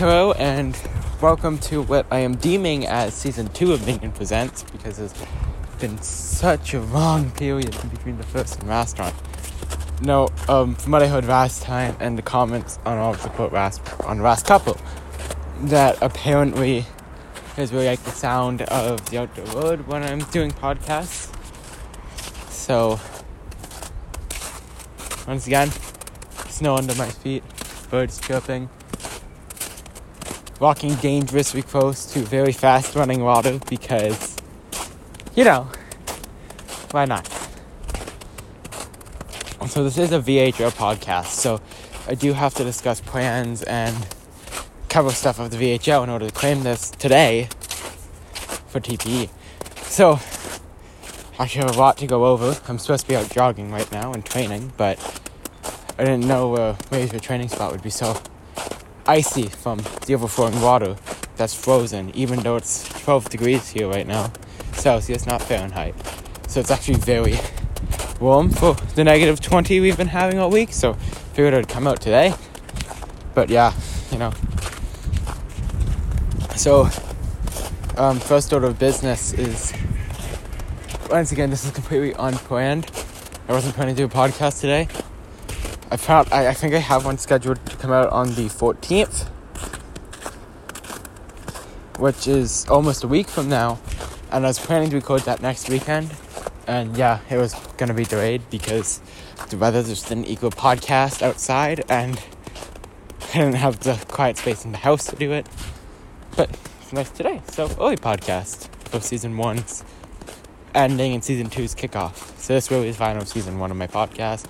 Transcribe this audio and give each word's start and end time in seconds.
Hello 0.00 0.32
and 0.32 0.74
welcome 1.20 1.58
to 1.58 1.82
what 1.82 2.06
I 2.10 2.20
am 2.20 2.34
deeming 2.36 2.86
as 2.86 3.12
season 3.12 3.48
two 3.48 3.74
of 3.74 3.84
Minion 3.84 4.12
Presents 4.12 4.62
because 4.72 4.96
there's 4.96 5.12
been 5.78 6.00
such 6.00 6.72
a 6.72 6.80
long 6.80 7.30
period 7.32 7.76
between 7.90 8.16
the 8.16 8.22
first 8.22 8.60
and 8.60 8.68
last 8.70 8.98
one. 8.98 9.12
No, 10.00 10.30
um, 10.48 10.74
from 10.74 10.92
what 10.92 11.02
I 11.02 11.06
heard 11.06 11.26
last 11.26 11.62
time 11.62 11.98
and 12.00 12.16
the 12.16 12.22
comments 12.22 12.78
on 12.86 12.96
all 12.96 13.12
of 13.12 13.22
the 13.22 13.28
quote 13.28 13.52
last 13.52 13.82
on 14.04 14.16
the 14.16 14.22
last 14.22 14.46
couple, 14.46 14.78
that 15.64 15.98
apparently 16.00 16.86
is 17.58 17.70
really 17.70 17.84
like 17.84 18.02
the 18.04 18.10
sound 18.10 18.62
of 18.62 19.04
the 19.10 19.18
outdoor 19.18 19.54
world 19.54 19.86
when 19.86 20.02
I'm 20.02 20.20
doing 20.30 20.50
podcasts. 20.50 21.30
So 22.48 22.98
once 25.28 25.46
again, 25.46 25.70
snow 26.48 26.76
under 26.76 26.94
my 26.94 27.10
feet, 27.10 27.44
birds 27.90 28.18
chirping 28.18 28.70
walking 30.60 30.94
dangerously 30.96 31.62
close 31.62 32.04
to 32.12 32.20
very 32.20 32.52
fast 32.52 32.94
running 32.94 33.24
water 33.24 33.58
because, 33.68 34.36
you 35.34 35.42
know, 35.42 35.66
why 36.90 37.06
not? 37.06 37.26
So, 39.68 39.84
this 39.84 39.96
is 39.98 40.12
a 40.12 40.18
VHL 40.18 40.70
podcast, 40.72 41.26
so 41.26 41.60
I 42.06 42.14
do 42.14 42.32
have 42.32 42.54
to 42.54 42.64
discuss 42.64 43.00
plans 43.00 43.62
and 43.62 43.94
cover 44.88 45.10
stuff 45.10 45.38
of 45.38 45.50
the 45.50 45.56
VHL 45.56 46.02
in 46.04 46.10
order 46.10 46.26
to 46.26 46.32
claim 46.32 46.62
this 46.62 46.90
today 46.90 47.48
for 48.66 48.80
TPE. 48.80 49.30
So, 49.84 50.18
I 51.38 51.44
actually 51.44 51.66
have 51.66 51.76
a 51.76 51.78
lot 51.78 51.96
to 51.98 52.06
go 52.06 52.26
over. 52.26 52.60
I'm 52.68 52.78
supposed 52.78 53.02
to 53.04 53.08
be 53.08 53.16
out 53.16 53.30
jogging 53.30 53.70
right 53.70 53.90
now 53.92 54.12
and 54.12 54.24
training, 54.24 54.72
but 54.76 54.98
I 55.98 56.04
didn't 56.04 56.26
know 56.26 56.76
where 56.90 57.06
your 57.06 57.20
training 57.20 57.48
spot 57.48 57.72
would 57.72 57.82
be 57.82 57.90
so 57.90 58.20
icy 59.06 59.48
from 59.48 59.78
the 60.06 60.14
overflowing 60.14 60.60
water 60.60 60.96
that's 61.36 61.54
frozen, 61.54 62.14
even 62.14 62.40
though 62.40 62.56
it's 62.56 62.88
12 63.02 63.30
degrees 63.30 63.68
here 63.68 63.88
right 63.88 64.06
now, 64.06 64.32
Celsius, 64.72 65.26
not 65.26 65.42
Fahrenheit. 65.42 65.94
So 66.48 66.60
it's 66.60 66.70
actually 66.70 66.98
very 66.98 67.38
warm 68.20 68.50
for 68.50 68.74
the 68.94 69.04
negative 69.04 69.40
20 69.40 69.80
we've 69.80 69.96
been 69.96 70.08
having 70.08 70.38
all 70.38 70.50
week. 70.50 70.72
So 70.72 70.94
figured 71.34 71.54
I'd 71.54 71.68
come 71.68 71.86
out 71.86 72.00
today. 72.00 72.34
But 73.34 73.48
yeah, 73.48 73.72
you 74.10 74.18
know. 74.18 74.32
So, 76.56 76.88
um, 77.96 78.20
first 78.20 78.52
order 78.52 78.66
of 78.66 78.78
business 78.78 79.32
is 79.32 79.72
once 81.10 81.32
again, 81.32 81.50
this 81.50 81.64
is 81.64 81.72
completely 81.72 82.12
unplanned. 82.12 82.90
I 83.48 83.52
wasn't 83.52 83.74
planning 83.74 83.96
to 83.96 84.02
do 84.02 84.06
a 84.06 84.08
podcast 84.08 84.60
today. 84.60 84.86
I 85.92 85.96
found 85.96 86.28
I, 86.32 86.48
I 86.48 86.54
think 86.54 86.72
I 86.72 86.78
have 86.78 87.04
one 87.04 87.18
scheduled 87.18 87.64
to 87.66 87.76
come 87.76 87.90
out 87.90 88.10
on 88.10 88.28
the 88.34 88.46
14th, 88.46 89.26
which 91.98 92.28
is 92.28 92.64
almost 92.68 93.02
a 93.02 93.08
week 93.08 93.26
from 93.26 93.48
now, 93.48 93.80
and 94.30 94.44
I 94.44 94.48
was 94.48 94.58
planning 94.60 94.90
to 94.90 94.96
record 94.96 95.22
that 95.22 95.42
next 95.42 95.68
weekend, 95.68 96.14
and 96.68 96.96
yeah, 96.96 97.18
it 97.28 97.38
was 97.38 97.54
gonna 97.76 97.94
be 97.94 98.04
delayed 98.04 98.48
because 98.50 99.00
the 99.48 99.56
weather 99.56 99.82
just 99.82 100.08
didn't 100.08 100.26
equal 100.28 100.52
podcast 100.52 101.22
outside, 101.22 101.84
and 101.88 102.22
I 103.34 103.38
didn't 103.38 103.54
have 103.54 103.80
the 103.80 103.94
quiet 104.06 104.36
space 104.36 104.64
in 104.64 104.70
the 104.70 104.78
house 104.78 105.06
to 105.06 105.16
do 105.16 105.32
it. 105.32 105.48
But 106.36 106.56
it's 106.80 106.92
nice 106.92 107.10
today, 107.10 107.42
so 107.50 107.64
early 107.80 107.96
podcast 107.96 108.68
for 108.90 109.00
season 109.00 109.36
one's 109.36 109.82
ending 110.72 111.14
and 111.14 111.24
season 111.24 111.50
two's 111.50 111.74
kickoff. 111.74 112.38
So 112.38 112.54
this 112.54 112.70
really 112.70 112.86
is 112.86 112.96
the 112.96 113.00
final 113.00 113.24
season 113.24 113.58
one 113.58 113.72
of 113.72 113.76
my 113.76 113.88
podcast 113.88 114.46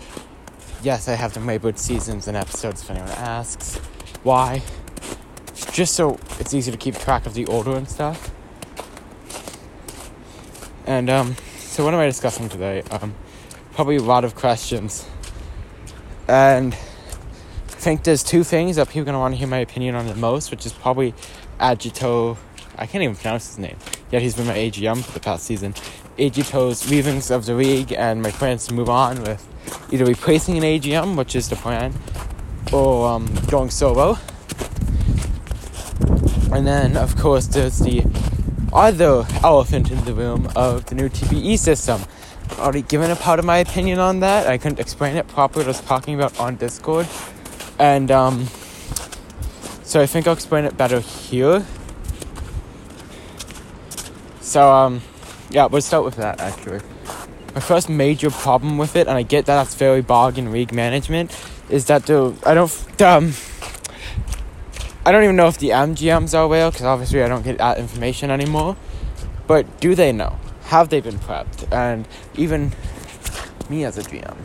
yes, 0.83 1.09
I 1.09 1.15
have 1.15 1.35
them 1.35 1.47
labeled 1.47 1.79
seasons 1.79 2.29
and 2.29 2.37
episodes 2.37 2.83
if 2.83 2.91
anyone 2.91 3.11
asks. 3.11 3.77
Why? 4.23 4.63
Just 5.73 5.95
so 5.95 6.19
it's 6.39 6.55
easy 6.55 6.71
to 6.71 6.77
keep 6.77 6.97
track 6.97 7.27
of 7.27 7.35
the 7.35 7.47
order 7.47 7.77
and 7.77 7.89
stuff. 7.89 8.31
And 10.87 11.09
um, 11.09 11.37
so 11.59 11.85
what 11.85 11.95
am 11.95 12.01
I 12.01 12.07
discussing 12.07 12.49
today? 12.49 12.83
Um, 12.91 13.15
probably 13.73 13.97
a 13.97 14.03
lot 14.03 14.25
of 14.25 14.35
questions. 14.35 15.07
And 16.27 16.75
I 16.75 17.83
think 17.83 18.05
there's 18.05 18.23
two 18.23 18.45
things 18.45 18.77
that 18.77 18.89
people 18.89 19.03
are 19.03 19.05
gonna 19.05 19.19
want 19.19 19.35
to 19.35 19.39
hear 19.39 19.49
my 19.49 19.59
opinion 19.59 19.95
on 19.95 20.07
the 20.07 20.15
most, 20.15 20.51
which 20.51 20.67
is 20.67 20.73
probably 20.73 21.15
Agito. 21.59 22.37
I 22.77 22.87
can't 22.87 23.03
even 23.03 23.17
pronounce 23.17 23.49
his 23.49 23.59
name. 23.59 23.77
Yet 24.11 24.23
he's 24.23 24.35
been 24.35 24.47
my 24.47 24.57
AGM 24.57 25.05
for 25.05 25.13
the 25.13 25.21
past 25.21 25.45
season. 25.45 25.75
Agito's 26.19 26.91
leavings 26.91 27.31
of 27.31 27.47
the 27.47 27.55
league 27.55 27.93
and 27.93 28.23
my 28.23 28.31
plans 28.31 28.67
to 28.67 28.75
move 28.75 28.89
on 28.89 29.23
with 29.23 29.47
either 29.93 30.05
replacing 30.05 30.57
an 30.57 30.65
AGM, 30.65 31.17
which 31.17 31.35
is 31.35 31.49
the 31.49 31.57
plan, 31.57 31.95
or 32.73 33.09
um, 33.09 33.33
going 33.49 33.71
solo. 33.71 34.19
And 36.53 36.67
then, 36.67 36.97
of 36.97 37.17
course, 37.17 37.47
there's 37.47 37.79
the 37.79 38.05
other 38.73 39.27
elephant 39.43 39.91
in 39.91 40.05
the 40.05 40.15
room 40.15 40.49
of 40.57 40.87
the 40.87 40.95
new 40.95 41.09
TPE 41.09 41.59
system. 41.59 42.01
I've 42.51 42.59
already 42.59 42.83
given 42.83 43.11
a 43.11 43.17
part 43.17 43.39
of 43.39 43.45
my 43.45 43.59
opinion 43.59 43.99
on 43.99 44.21
that. 44.21 44.47
I 44.47 44.59
couldn't 44.59 44.81
explain 44.81 45.17
it 45.17 45.29
properly. 45.29 45.65
I 45.65 45.69
was 45.69 45.81
talking 45.81 46.15
about 46.15 46.39
on 46.41 46.57
Discord, 46.57 47.07
and 47.79 48.11
um, 48.11 48.47
so 49.85 50.01
I 50.01 50.07
think 50.07 50.27
I'll 50.27 50.35
explain 50.35 50.65
it 50.65 50.77
better 50.77 51.01
here. 51.01 51.65
So 54.41 54.73
um, 54.73 55.03
yeah, 55.51 55.67
we'll 55.67 55.83
start 55.83 56.05
with 56.05 56.17
that 56.17 56.41
actually 56.41 56.81
my 57.55 57.61
first 57.61 57.89
major 57.89 58.31
problem 58.31 58.79
with 58.79 58.97
it, 58.97 59.09
and 59.09 59.17
I 59.17 59.23
get 59.23 59.47
that 59.47 59.57
that's 59.57 59.75
very 59.75 60.05
and 60.09 60.53
rig 60.53 60.73
management, 60.73 61.37
is 61.69 61.87
that 61.87 62.07
the 62.07 62.35
I 62.47 62.55
don't 62.55 63.03
um 63.03 63.33
I 65.05 65.13
don't 65.13 65.25
even 65.25 65.37
know 65.37 65.49
if 65.49 65.59
the 65.59 65.71
MGMs 65.71 66.39
are 66.39 66.45
aware 66.45 66.71
because 66.71 66.87
obviously 66.87 67.23
I 67.23 67.29
don't 67.29 67.43
get 67.43 67.59
that 67.59 67.79
information 67.79 68.31
anymore. 68.31 68.77
But 69.47 69.81
do 69.81 69.95
they 69.95 70.13
know? 70.13 70.39
Have 70.65 70.91
they 70.91 71.01
been 71.01 71.19
prepped? 71.19 71.73
And 71.73 72.07
even 72.37 72.73
me 73.69 73.85
as 73.85 73.99
a 73.99 74.03
GM, 74.03 74.37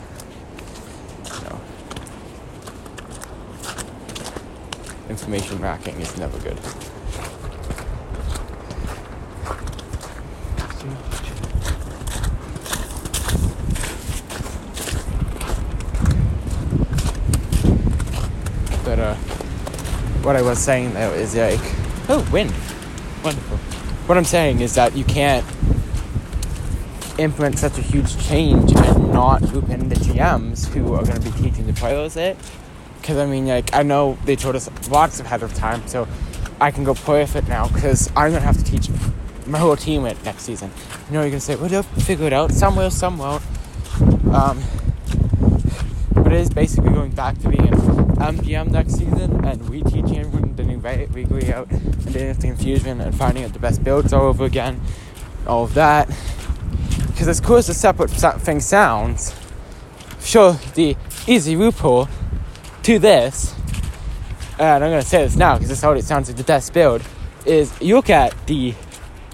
information 5.08 5.60
racking 5.60 6.00
is 6.00 6.16
never 6.18 6.38
good. 6.40 6.58
But 18.86 19.00
uh, 19.00 19.16
what 20.26 20.34
I 20.34 20.42
was 20.42 20.58
saying 20.58 20.92
though 20.92 21.12
is 21.12 21.36
like, 21.36 21.60
oh, 22.08 22.28
wind, 22.32 22.52
wonderful. 23.22 23.58
What 24.08 24.18
I'm 24.18 24.24
saying 24.24 24.60
is 24.60 24.74
that 24.74 24.96
you 24.96 25.04
can't 25.04 25.46
implement 27.16 27.60
such 27.60 27.78
a 27.78 27.80
huge 27.80 28.18
change 28.26 28.72
and 28.74 29.12
not 29.12 29.40
loop 29.42 29.70
in 29.70 29.88
the 29.88 29.94
GMs 29.94 30.66
who 30.66 30.94
are 30.94 31.04
going 31.04 31.20
to 31.20 31.30
be 31.30 31.30
teaching 31.40 31.68
the 31.68 31.72
players 31.74 32.16
it. 32.16 32.36
Because 33.00 33.18
I 33.18 33.26
mean, 33.26 33.46
like, 33.46 33.72
I 33.72 33.84
know 33.84 34.18
they 34.24 34.34
told 34.34 34.56
us 34.56 34.68
lots 34.90 35.20
ahead 35.20 35.44
of 35.44 35.54
time, 35.54 35.86
so 35.86 36.08
I 36.60 36.72
can 36.72 36.82
go 36.82 36.94
play 36.94 37.20
with 37.20 37.36
it 37.36 37.46
now 37.46 37.68
because 37.68 38.08
I'm 38.16 38.32
going 38.32 38.42
to 38.42 38.46
have 38.46 38.56
to 38.56 38.64
teach 38.64 38.88
my 39.46 39.58
whole 39.58 39.76
team 39.76 40.06
it 40.06 40.22
next 40.24 40.42
season. 40.42 40.72
You 41.06 41.14
know, 41.14 41.20
you're 41.20 41.30
going 41.30 41.38
to 41.38 41.40
say, 41.40 41.54
well, 41.54 41.68
they'll 41.68 41.84
figure 41.84 42.26
it 42.26 42.32
out. 42.32 42.50
Some 42.50 42.74
will, 42.74 42.90
some 42.90 43.16
won't. 43.16 43.44
Um, 44.32 44.60
but 46.14 46.32
it 46.32 46.40
is 46.40 46.50
basically 46.50 46.90
going 46.90 47.12
back 47.12 47.38
to 47.42 47.48
being 47.48 48.05
MGM 48.16 48.70
next 48.70 48.94
season 48.94 49.44
and 49.44 49.60
reteaching 49.62 50.18
everyone 50.18 50.54
the 50.56 50.64
new 50.64 50.78
weekly 51.08 51.52
out 51.52 51.70
and 51.70 52.12
dealing 52.12 52.28
with 52.28 52.40
the 52.40 52.46
confusion 52.48 53.00
and 53.00 53.14
finding 53.14 53.44
out 53.44 53.52
the 53.52 53.58
best 53.58 53.84
builds 53.84 54.12
all 54.12 54.22
over 54.22 54.44
again, 54.44 54.80
all 55.46 55.64
of 55.64 55.74
that. 55.74 56.08
Because 57.08 57.28
as 57.28 57.40
cool 57.40 57.56
as 57.56 57.66
the 57.66 57.74
separate 57.74 58.10
thing 58.10 58.60
sounds, 58.60 59.34
sure, 60.20 60.54
the 60.74 60.96
easy 61.26 61.56
loophole 61.56 62.08
to 62.82 62.98
this, 62.98 63.54
and 64.58 64.84
I'm 64.84 64.90
going 64.90 65.02
to 65.02 65.08
say 65.08 65.24
this 65.24 65.36
now 65.36 65.54
because 65.54 65.68
this 65.68 65.84
already 65.84 66.02
sounds 66.02 66.28
like 66.28 66.36
the 66.36 66.44
best 66.44 66.72
build, 66.72 67.02
is 67.44 67.72
you 67.80 67.96
look 67.96 68.10
at 68.10 68.34
the 68.46 68.74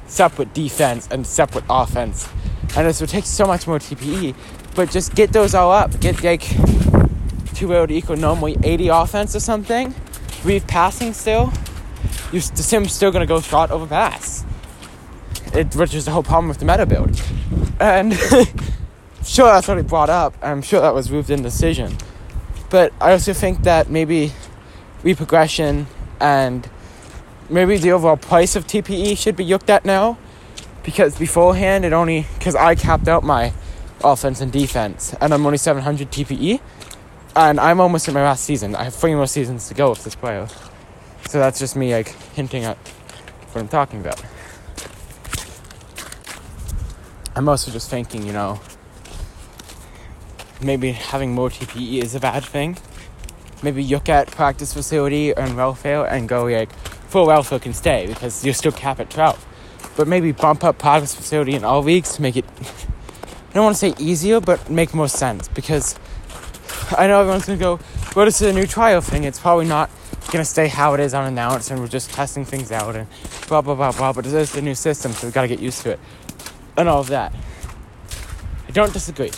separate 0.06 0.52
defense 0.52 1.08
and 1.10 1.26
separate 1.26 1.64
offense. 1.70 2.28
And 2.76 2.86
this 2.86 3.00
would 3.00 3.10
take 3.10 3.24
so 3.24 3.46
much 3.46 3.66
more 3.66 3.78
TPE, 3.78 4.34
but 4.74 4.90
just 4.90 5.14
get 5.14 5.32
those 5.32 5.54
all 5.54 5.70
up. 5.70 5.98
Get 6.00 6.22
like 6.22 6.42
to 7.68 7.92
equal 7.92 8.16
normally 8.16 8.56
80 8.62 8.88
offense 8.88 9.36
or 9.36 9.40
something, 9.40 9.94
read 10.44 10.66
passing 10.66 11.12
still, 11.12 11.52
you, 12.32 12.40
the 12.40 12.62
sim's 12.62 12.92
still 12.92 13.12
gonna 13.12 13.26
go 13.26 13.40
shot 13.40 13.70
over 13.70 13.86
pass. 13.86 14.44
It, 15.54 15.74
which 15.76 15.94
is 15.94 16.06
the 16.06 16.10
whole 16.10 16.22
problem 16.22 16.48
with 16.48 16.58
the 16.58 16.64
meta 16.64 16.86
build. 16.86 17.20
And 17.78 18.14
sure, 19.24 19.46
that's 19.46 19.68
what 19.68 19.76
he 19.76 19.82
brought 19.82 20.10
up. 20.10 20.34
I'm 20.42 20.62
sure 20.62 20.80
that 20.80 20.94
was 20.94 21.10
moved 21.10 21.30
in 21.30 21.42
decision. 21.42 21.96
But 22.70 22.92
I 23.00 23.12
also 23.12 23.34
think 23.34 23.62
that 23.64 23.90
maybe 23.90 24.32
reprogression 25.02 25.86
and 26.20 26.68
maybe 27.50 27.76
the 27.76 27.92
overall 27.92 28.16
price 28.16 28.56
of 28.56 28.66
TPE 28.66 29.18
should 29.18 29.36
be 29.36 29.44
looked 29.44 29.68
at 29.68 29.84
now. 29.84 30.18
Because 30.82 31.16
beforehand, 31.16 31.84
it 31.84 31.92
only, 31.92 32.26
because 32.38 32.56
I 32.56 32.74
capped 32.74 33.06
out 33.08 33.22
my 33.22 33.52
offense 34.02 34.40
and 34.40 34.50
defense, 34.50 35.14
and 35.20 35.32
I'm 35.32 35.46
only 35.46 35.58
700 35.58 36.10
TPE 36.10 36.60
and 37.34 37.58
I'm 37.58 37.80
almost 37.80 38.08
in 38.08 38.14
my 38.14 38.22
last 38.22 38.44
season. 38.44 38.74
I 38.74 38.84
have 38.84 38.94
three 38.94 39.14
more 39.14 39.26
seasons 39.26 39.68
to 39.68 39.74
go 39.74 39.90
with 39.90 40.04
this 40.04 40.14
player. 40.14 40.48
So 41.28 41.38
that's 41.38 41.58
just 41.58 41.76
me 41.76 41.94
like 41.94 42.08
hinting 42.34 42.64
at 42.64 42.76
what 42.76 43.60
I'm 43.60 43.68
talking 43.68 44.00
about. 44.00 44.22
I'm 47.34 47.48
also 47.48 47.70
just 47.70 47.88
thinking, 47.88 48.26
you 48.26 48.32
know, 48.32 48.60
maybe 50.60 50.92
having 50.92 51.32
more 51.32 51.48
TPE 51.48 52.02
is 52.02 52.14
a 52.14 52.20
bad 52.20 52.44
thing. 52.44 52.76
Maybe 53.62 53.82
look 53.84 54.08
at 54.08 54.30
practice 54.30 54.74
facility 54.74 55.34
and 55.34 55.56
welfare 55.56 56.04
and 56.04 56.28
go 56.28 56.44
like 56.44 56.72
full 57.08 57.26
welfare 57.26 57.58
can 57.58 57.72
stay 57.72 58.06
because 58.06 58.44
you're 58.44 58.54
still 58.54 58.72
capped 58.72 59.00
at 59.00 59.08
12. 59.08 59.46
But 59.96 60.08
maybe 60.08 60.32
bump 60.32 60.64
up 60.64 60.78
practice 60.78 61.14
facility 61.14 61.54
in 61.54 61.64
all 61.64 61.82
weeks 61.82 62.16
to 62.16 62.22
make 62.22 62.36
it, 62.36 62.44
I 62.60 63.54
don't 63.54 63.64
want 63.64 63.76
to 63.76 63.80
say 63.80 63.94
easier, 63.98 64.40
but 64.40 64.68
make 64.68 64.92
more 64.92 65.08
sense 65.08 65.48
because 65.48 65.98
I 66.96 67.06
know 67.06 67.20
everyone's 67.20 67.46
to 67.46 67.56
go, 67.56 67.76
what 68.14 68.28
is 68.28 68.38
the 68.38 68.52
new 68.52 68.66
trial 68.66 69.00
thing? 69.00 69.24
It's 69.24 69.38
probably 69.38 69.66
not 69.66 69.90
to 70.30 70.44
stay 70.44 70.68
how 70.68 70.94
it 70.94 71.00
is 71.00 71.14
unannounced 71.14 71.70
and 71.70 71.80
we're 71.80 71.88
just 71.88 72.10
testing 72.10 72.44
things 72.44 72.72
out 72.72 72.96
and 72.96 73.06
blah, 73.48 73.60
blah, 73.60 73.74
blah, 73.74 73.92
blah. 73.92 74.12
But 74.12 74.26
is 74.26 74.52
the 74.52 74.62
new 74.62 74.74
system, 74.74 75.12
so 75.12 75.26
we 75.26 75.32
got 75.32 75.42
to 75.42 75.48
get 75.48 75.60
used 75.60 75.82
to 75.82 75.90
it 75.90 76.00
and 76.76 76.88
all 76.88 77.00
of 77.00 77.08
that. 77.08 77.32
I 78.68 78.70
don't 78.72 78.92
disagree. 78.92 79.30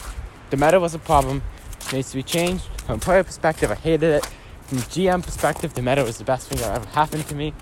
The 0.51 0.57
meta 0.57 0.79
was 0.79 0.95
a 0.95 0.99
problem. 0.99 1.43
It 1.87 1.93
needs 1.95 2.11
to 2.11 2.17
be 2.17 2.23
changed. 2.23 2.65
From 2.87 3.01
player 3.01 3.25
perspective, 3.25 3.71
I 3.71 3.75
hated 3.75 4.11
it. 4.11 4.27
From 4.67 4.79
GM 4.79 5.23
perspective, 5.23 5.75
the 5.75 5.83
meta 5.83 6.05
was 6.05 6.19
the 6.19 6.25
best 6.25 6.49
thing 6.49 6.59
that 6.59 6.75
ever 6.77 6.87
happened 6.91 7.27
to 7.29 7.35
me. 7.35 7.53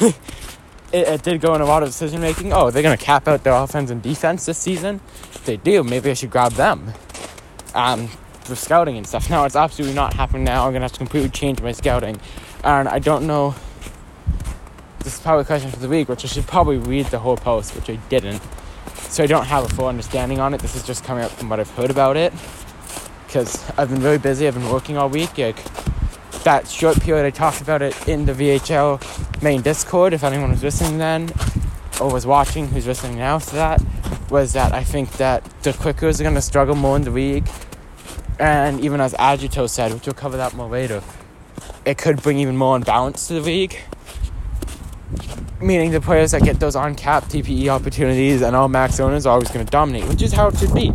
it, 0.00 0.14
it, 0.92 1.22
did 1.22 1.40
go 1.40 1.54
in 1.54 1.60
a 1.60 1.66
lot 1.66 1.82
of 1.82 1.88
decision 1.88 2.20
making. 2.20 2.52
Oh, 2.52 2.70
they're 2.70 2.82
to 2.82 3.02
cap 3.02 3.28
out 3.28 3.44
their 3.44 3.54
offense 3.54 3.90
and 3.90 4.02
defense 4.02 4.46
this 4.46 4.58
season? 4.58 5.00
If 5.34 5.44
they 5.44 5.56
do, 5.56 5.84
maybe 5.84 6.10
I 6.10 6.14
should 6.14 6.30
grab 6.30 6.52
them. 6.52 6.92
Um, 7.74 8.08
for 8.44 8.54
scouting 8.54 8.96
and 8.96 9.06
stuff. 9.06 9.28
Now 9.34 9.44
it's 9.44 9.56
absolutely 9.56 9.94
not 9.94 10.14
happening 10.14 10.44
now. 10.44 10.66
I'm 10.66 10.74
to 10.74 10.80
have 10.80 10.92
to 10.92 10.98
completely 10.98 11.30
change 11.30 11.60
my 11.60 11.72
scouting. 11.72 12.20
And 12.62 12.88
I 12.88 12.98
don't 12.98 13.26
know. 13.26 13.54
This 15.00 15.14
is 15.14 15.20
probably 15.20 15.42
a 15.42 15.44
question 15.44 15.70
for 15.70 15.78
the 15.78 15.88
week, 15.88 16.08
which 16.08 16.24
I 16.24 16.28
should 16.28 16.46
probably 16.46 16.78
read 16.78 17.06
the 17.06 17.18
whole 17.18 17.36
post, 17.36 17.74
which 17.74 17.90
I 17.90 17.96
didn't 18.08 18.40
so 19.14 19.22
I 19.22 19.26
don't 19.26 19.44
have 19.46 19.64
a 19.64 19.68
full 19.68 19.86
understanding 19.86 20.40
on 20.40 20.54
it. 20.54 20.60
This 20.60 20.74
is 20.74 20.82
just 20.82 21.04
coming 21.04 21.22
up 21.22 21.30
from 21.30 21.48
what 21.48 21.60
I've 21.60 21.70
heard 21.70 21.90
about 21.90 22.16
it. 22.16 22.32
Because 23.26 23.62
I've 23.78 23.88
been 23.88 24.00
very 24.00 24.18
busy. 24.18 24.48
I've 24.48 24.54
been 24.54 24.68
working 24.70 24.96
all 24.96 25.08
week. 25.08 25.38
Like 25.38 25.62
that 26.42 26.66
short 26.66 27.00
period 27.00 27.24
I 27.24 27.30
talked 27.30 27.60
about 27.60 27.80
it 27.80 28.08
in 28.08 28.26
the 28.26 28.32
VHL 28.32 29.42
main 29.42 29.62
Discord. 29.62 30.14
If 30.14 30.24
anyone 30.24 30.50
was 30.50 30.64
listening 30.64 30.98
then 30.98 31.32
or 32.00 32.12
was 32.12 32.26
watching, 32.26 32.66
who's 32.66 32.88
listening 32.88 33.16
now 33.16 33.38
to 33.38 33.54
that, 33.54 33.82
was 34.30 34.52
that 34.54 34.72
I 34.72 34.82
think 34.82 35.12
that 35.12 35.44
the 35.62 35.72
Quickers 35.72 36.20
are 36.20 36.28
to 36.28 36.42
struggle 36.42 36.74
more 36.74 36.96
in 36.96 37.02
the 37.02 37.10
league. 37.10 37.46
And 38.38 38.80
even 38.80 39.00
as 39.00 39.14
Agito 39.14 39.68
said, 39.68 39.92
which 39.92 40.06
we'll 40.06 40.14
cover 40.14 40.36
that 40.36 40.54
more 40.54 40.68
later, 40.68 41.02
it 41.84 41.98
could 41.98 42.22
bring 42.22 42.38
even 42.38 42.56
more 42.56 42.76
imbalance 42.76 43.28
to 43.28 43.34
the 43.34 43.40
league 43.40 43.78
meaning 45.64 45.90
the 45.92 46.00
players 46.00 46.32
that 46.32 46.42
get 46.42 46.60
those 46.60 46.76
on 46.76 46.94
cap 46.94 47.24
TPE 47.24 47.68
opportunities 47.68 48.42
and 48.42 48.54
all 48.54 48.68
max 48.68 49.00
owners 49.00 49.26
are 49.26 49.32
always 49.34 49.50
going 49.50 49.64
to 49.64 49.70
dominate, 49.70 50.04
which 50.08 50.22
is 50.22 50.32
how 50.32 50.48
it 50.48 50.58
should 50.58 50.74
be. 50.74 50.90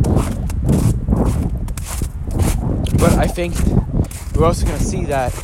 But 2.98 3.14
I 3.18 3.26
think 3.26 3.54
we're 4.34 4.44
also 4.44 4.66
going 4.66 4.78
to 4.78 4.84
see 4.84 5.04
that, 5.06 5.34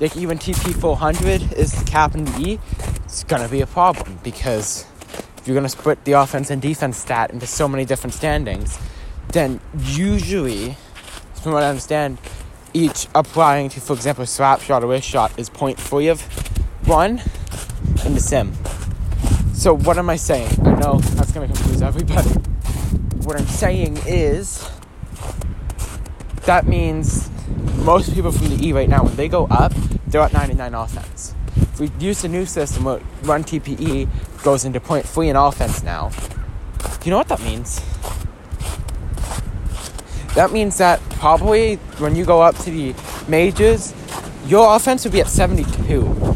like 0.00 0.16
even 0.16 0.38
TP 0.38 0.78
400 0.78 1.54
is 1.54 1.72
the 1.72 1.84
cap 1.84 2.14
in 2.14 2.24
the 2.24 2.38
E, 2.38 2.58
it's 3.04 3.24
going 3.24 3.42
to 3.42 3.48
be 3.48 3.60
a 3.60 3.66
problem 3.66 4.18
because 4.22 4.86
if 5.38 5.46
you're 5.46 5.54
going 5.54 5.64
to 5.64 5.70
split 5.70 6.04
the 6.04 6.12
offense 6.12 6.50
and 6.50 6.62
defense 6.62 6.98
stat 6.98 7.30
into 7.30 7.46
so 7.46 7.66
many 7.66 7.84
different 7.84 8.14
standings, 8.14 8.78
then 9.32 9.60
usually, 9.78 10.76
from 11.42 11.52
what 11.52 11.62
I 11.62 11.68
understand, 11.68 12.18
each 12.72 13.08
applying 13.14 13.68
to, 13.70 13.80
for 13.80 13.94
example, 13.94 14.26
slap 14.26 14.60
shot 14.60 14.84
or 14.84 14.88
wrist 14.88 15.08
shot 15.08 15.36
is 15.38 15.48
0.3 15.50 16.10
of 16.10 16.20
one 16.86 17.22
in 18.04 18.14
the 18.14 18.20
sim. 18.20 18.52
So 19.54 19.76
what 19.76 19.98
am 19.98 20.10
I 20.10 20.16
saying? 20.16 20.50
I 20.64 20.74
know 20.74 20.98
that's 20.98 21.32
gonna 21.32 21.46
confuse 21.46 21.82
everybody. 21.82 22.28
What 23.24 23.38
I'm 23.38 23.46
saying 23.46 23.98
is 24.06 24.70
that 26.42 26.66
means 26.66 27.30
most 27.76 28.14
people 28.14 28.32
from 28.32 28.48
the 28.48 28.66
E 28.66 28.72
right 28.72 28.88
now, 28.88 29.04
when 29.04 29.16
they 29.16 29.28
go 29.28 29.46
up, 29.46 29.72
they're 30.06 30.20
at 30.20 30.32
99 30.32 30.74
offense. 30.74 31.34
If 31.56 31.80
we 31.80 31.90
use 31.98 32.22
the 32.22 32.28
new 32.28 32.46
system 32.46 32.84
where 32.84 33.00
run 33.22 33.44
TPE 33.44 34.08
goes 34.42 34.64
into 34.64 34.80
point 34.80 35.06
three 35.06 35.28
in 35.28 35.36
offense 35.36 35.82
now, 35.82 36.10
you 37.04 37.10
know 37.10 37.18
what 37.18 37.28
that 37.28 37.40
means? 37.42 37.80
That 40.34 40.50
means 40.52 40.78
that 40.78 41.00
probably 41.10 41.76
when 41.98 42.14
you 42.16 42.24
go 42.24 42.40
up 42.40 42.56
to 42.58 42.70
the 42.70 42.94
majors, 43.28 43.94
your 44.46 44.74
offense 44.74 45.04
will 45.04 45.12
be 45.12 45.20
at 45.20 45.28
72 45.28 46.30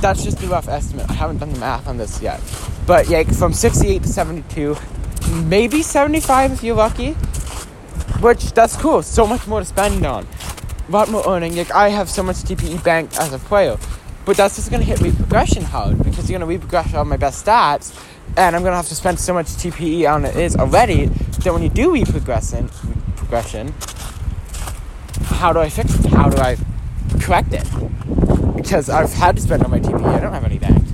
that's 0.00 0.22
just 0.22 0.42
a 0.42 0.46
rough 0.46 0.68
estimate. 0.68 1.08
I 1.10 1.14
haven't 1.14 1.38
done 1.38 1.52
the 1.52 1.58
math 1.58 1.88
on 1.88 1.96
this 1.96 2.22
yet. 2.22 2.40
But 2.86 3.08
yeah, 3.08 3.22
from 3.24 3.52
68 3.52 4.02
to 4.02 4.08
72, 4.08 4.76
maybe 5.44 5.82
75 5.82 6.52
if 6.52 6.62
you're 6.62 6.76
lucky. 6.76 7.12
Which 8.20 8.52
that's 8.52 8.76
cool. 8.76 9.02
So 9.02 9.26
much 9.26 9.46
more 9.46 9.60
to 9.60 9.66
spend 9.66 10.04
on. 10.04 10.26
A 10.88 10.90
lot 10.90 11.10
more 11.10 11.26
earning. 11.28 11.56
Like 11.56 11.72
I 11.72 11.88
have 11.90 12.08
so 12.08 12.22
much 12.22 12.36
TPE 12.36 12.82
banked 12.82 13.18
as 13.18 13.32
a 13.32 13.38
player. 13.38 13.76
But 14.24 14.36
that's 14.36 14.56
just 14.56 14.70
gonna 14.70 14.84
hit 14.84 14.98
reprogression 14.98 15.62
hard 15.62 16.02
because 16.02 16.30
you're 16.30 16.38
gonna 16.38 16.58
reprogress 16.58 16.94
all 16.94 17.04
my 17.04 17.16
best 17.16 17.44
stats 17.44 17.98
and 18.36 18.54
I'm 18.54 18.62
gonna 18.62 18.76
have 18.76 18.88
to 18.88 18.94
spend 18.94 19.18
so 19.18 19.32
much 19.32 19.46
TPE 19.46 20.10
on 20.12 20.26
it 20.26 20.36
is 20.36 20.54
already 20.54 21.06
that 21.06 21.52
when 21.52 21.62
you 21.62 21.70
do 21.70 21.92
reprogression 21.92 22.70
how 25.24 25.52
do 25.52 25.60
I 25.60 25.68
fix 25.68 25.94
it? 25.98 26.06
How 26.12 26.28
do 26.28 26.38
I 26.38 26.56
correct 27.20 27.52
it? 27.52 27.64
because 28.68 28.90
I've 28.90 29.12
had 29.14 29.36
to 29.36 29.42
spend 29.42 29.64
on 29.64 29.70
my 29.70 29.80
TP. 29.80 30.04
I 30.04 30.20
don't 30.20 30.34
have 30.34 30.44
any 30.44 30.58
banked. 30.58 30.90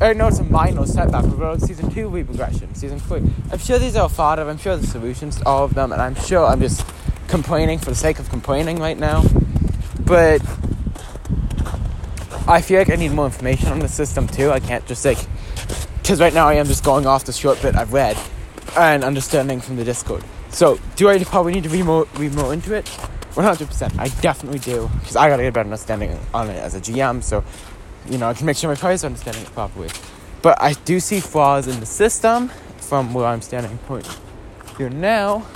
I 0.00 0.10
oh, 0.10 0.12
know 0.12 0.28
it's 0.28 0.38
a 0.38 0.44
minor 0.44 0.86
setback, 0.86 1.24
but 1.24 1.36
we're 1.36 1.50
on 1.50 1.58
season 1.58 1.90
two 1.90 2.08
reprogression, 2.08 2.76
season 2.76 3.00
three. 3.00 3.22
I'm 3.50 3.58
sure 3.58 3.78
these 3.80 3.96
are 3.96 4.02
all 4.02 4.08
thought 4.08 4.38
of. 4.38 4.46
I'm 4.46 4.56
sure 4.56 4.76
the 4.76 4.86
solutions 4.86 5.38
to 5.38 5.46
all 5.46 5.64
of 5.64 5.74
them, 5.74 5.90
and 5.90 6.00
I'm 6.00 6.14
sure 6.14 6.44
I'm 6.44 6.60
just 6.60 6.86
complaining 7.26 7.80
for 7.80 7.86
the 7.86 7.96
sake 7.96 8.20
of 8.20 8.28
complaining 8.28 8.78
right 8.78 8.96
now. 8.96 9.24
But 10.04 10.42
I 12.46 12.60
feel 12.60 12.78
like 12.78 12.90
I 12.90 12.94
need 12.94 13.10
more 13.12 13.26
information 13.26 13.68
on 13.68 13.80
the 13.80 13.88
system 13.88 14.28
too. 14.28 14.52
I 14.52 14.60
can't 14.60 14.86
just 14.86 15.04
like 15.04 15.18
because 16.02 16.20
right 16.20 16.34
now 16.34 16.46
I 16.46 16.54
am 16.54 16.66
just 16.66 16.84
going 16.84 17.04
off 17.04 17.24
the 17.24 17.32
short 17.32 17.60
bit 17.62 17.74
I've 17.74 17.92
read 17.92 18.16
and 18.76 19.02
understanding 19.02 19.60
from 19.60 19.74
the 19.74 19.84
Discord. 19.84 20.22
So 20.52 20.78
do 20.96 21.08
I 21.08 21.22
probably 21.24 21.54
need 21.54 21.64
to 21.64 21.70
read 21.70 21.84
more, 21.84 22.06
read 22.16 22.34
more 22.34 22.52
into 22.52 22.74
it? 22.74 22.84
100%. 23.32 23.98
I 23.98 24.08
definitely 24.20 24.58
do. 24.58 24.90
Because 25.00 25.16
I 25.16 25.28
gotta 25.28 25.42
get 25.42 25.48
a 25.48 25.52
better 25.52 25.66
understanding 25.66 26.18
on 26.34 26.50
it 26.50 26.56
as 26.56 26.74
a 26.74 26.80
GM, 26.80 27.22
so, 27.22 27.42
you 28.08 28.18
know, 28.18 28.28
I 28.28 28.34
can 28.34 28.44
make 28.44 28.58
sure 28.58 28.68
my 28.68 28.76
players 28.76 29.02
are 29.02 29.06
understanding 29.06 29.42
it 29.42 29.52
properly. 29.52 29.88
But 30.42 30.60
I 30.60 30.74
do 30.74 31.00
see 31.00 31.20
flaws 31.20 31.66
in 31.68 31.80
the 31.80 31.86
system 31.86 32.50
from 32.76 33.14
where 33.14 33.26
I'm 33.26 33.40
standing 33.40 33.78
point 33.78 34.06
here 34.76 34.90
now. 34.90 35.46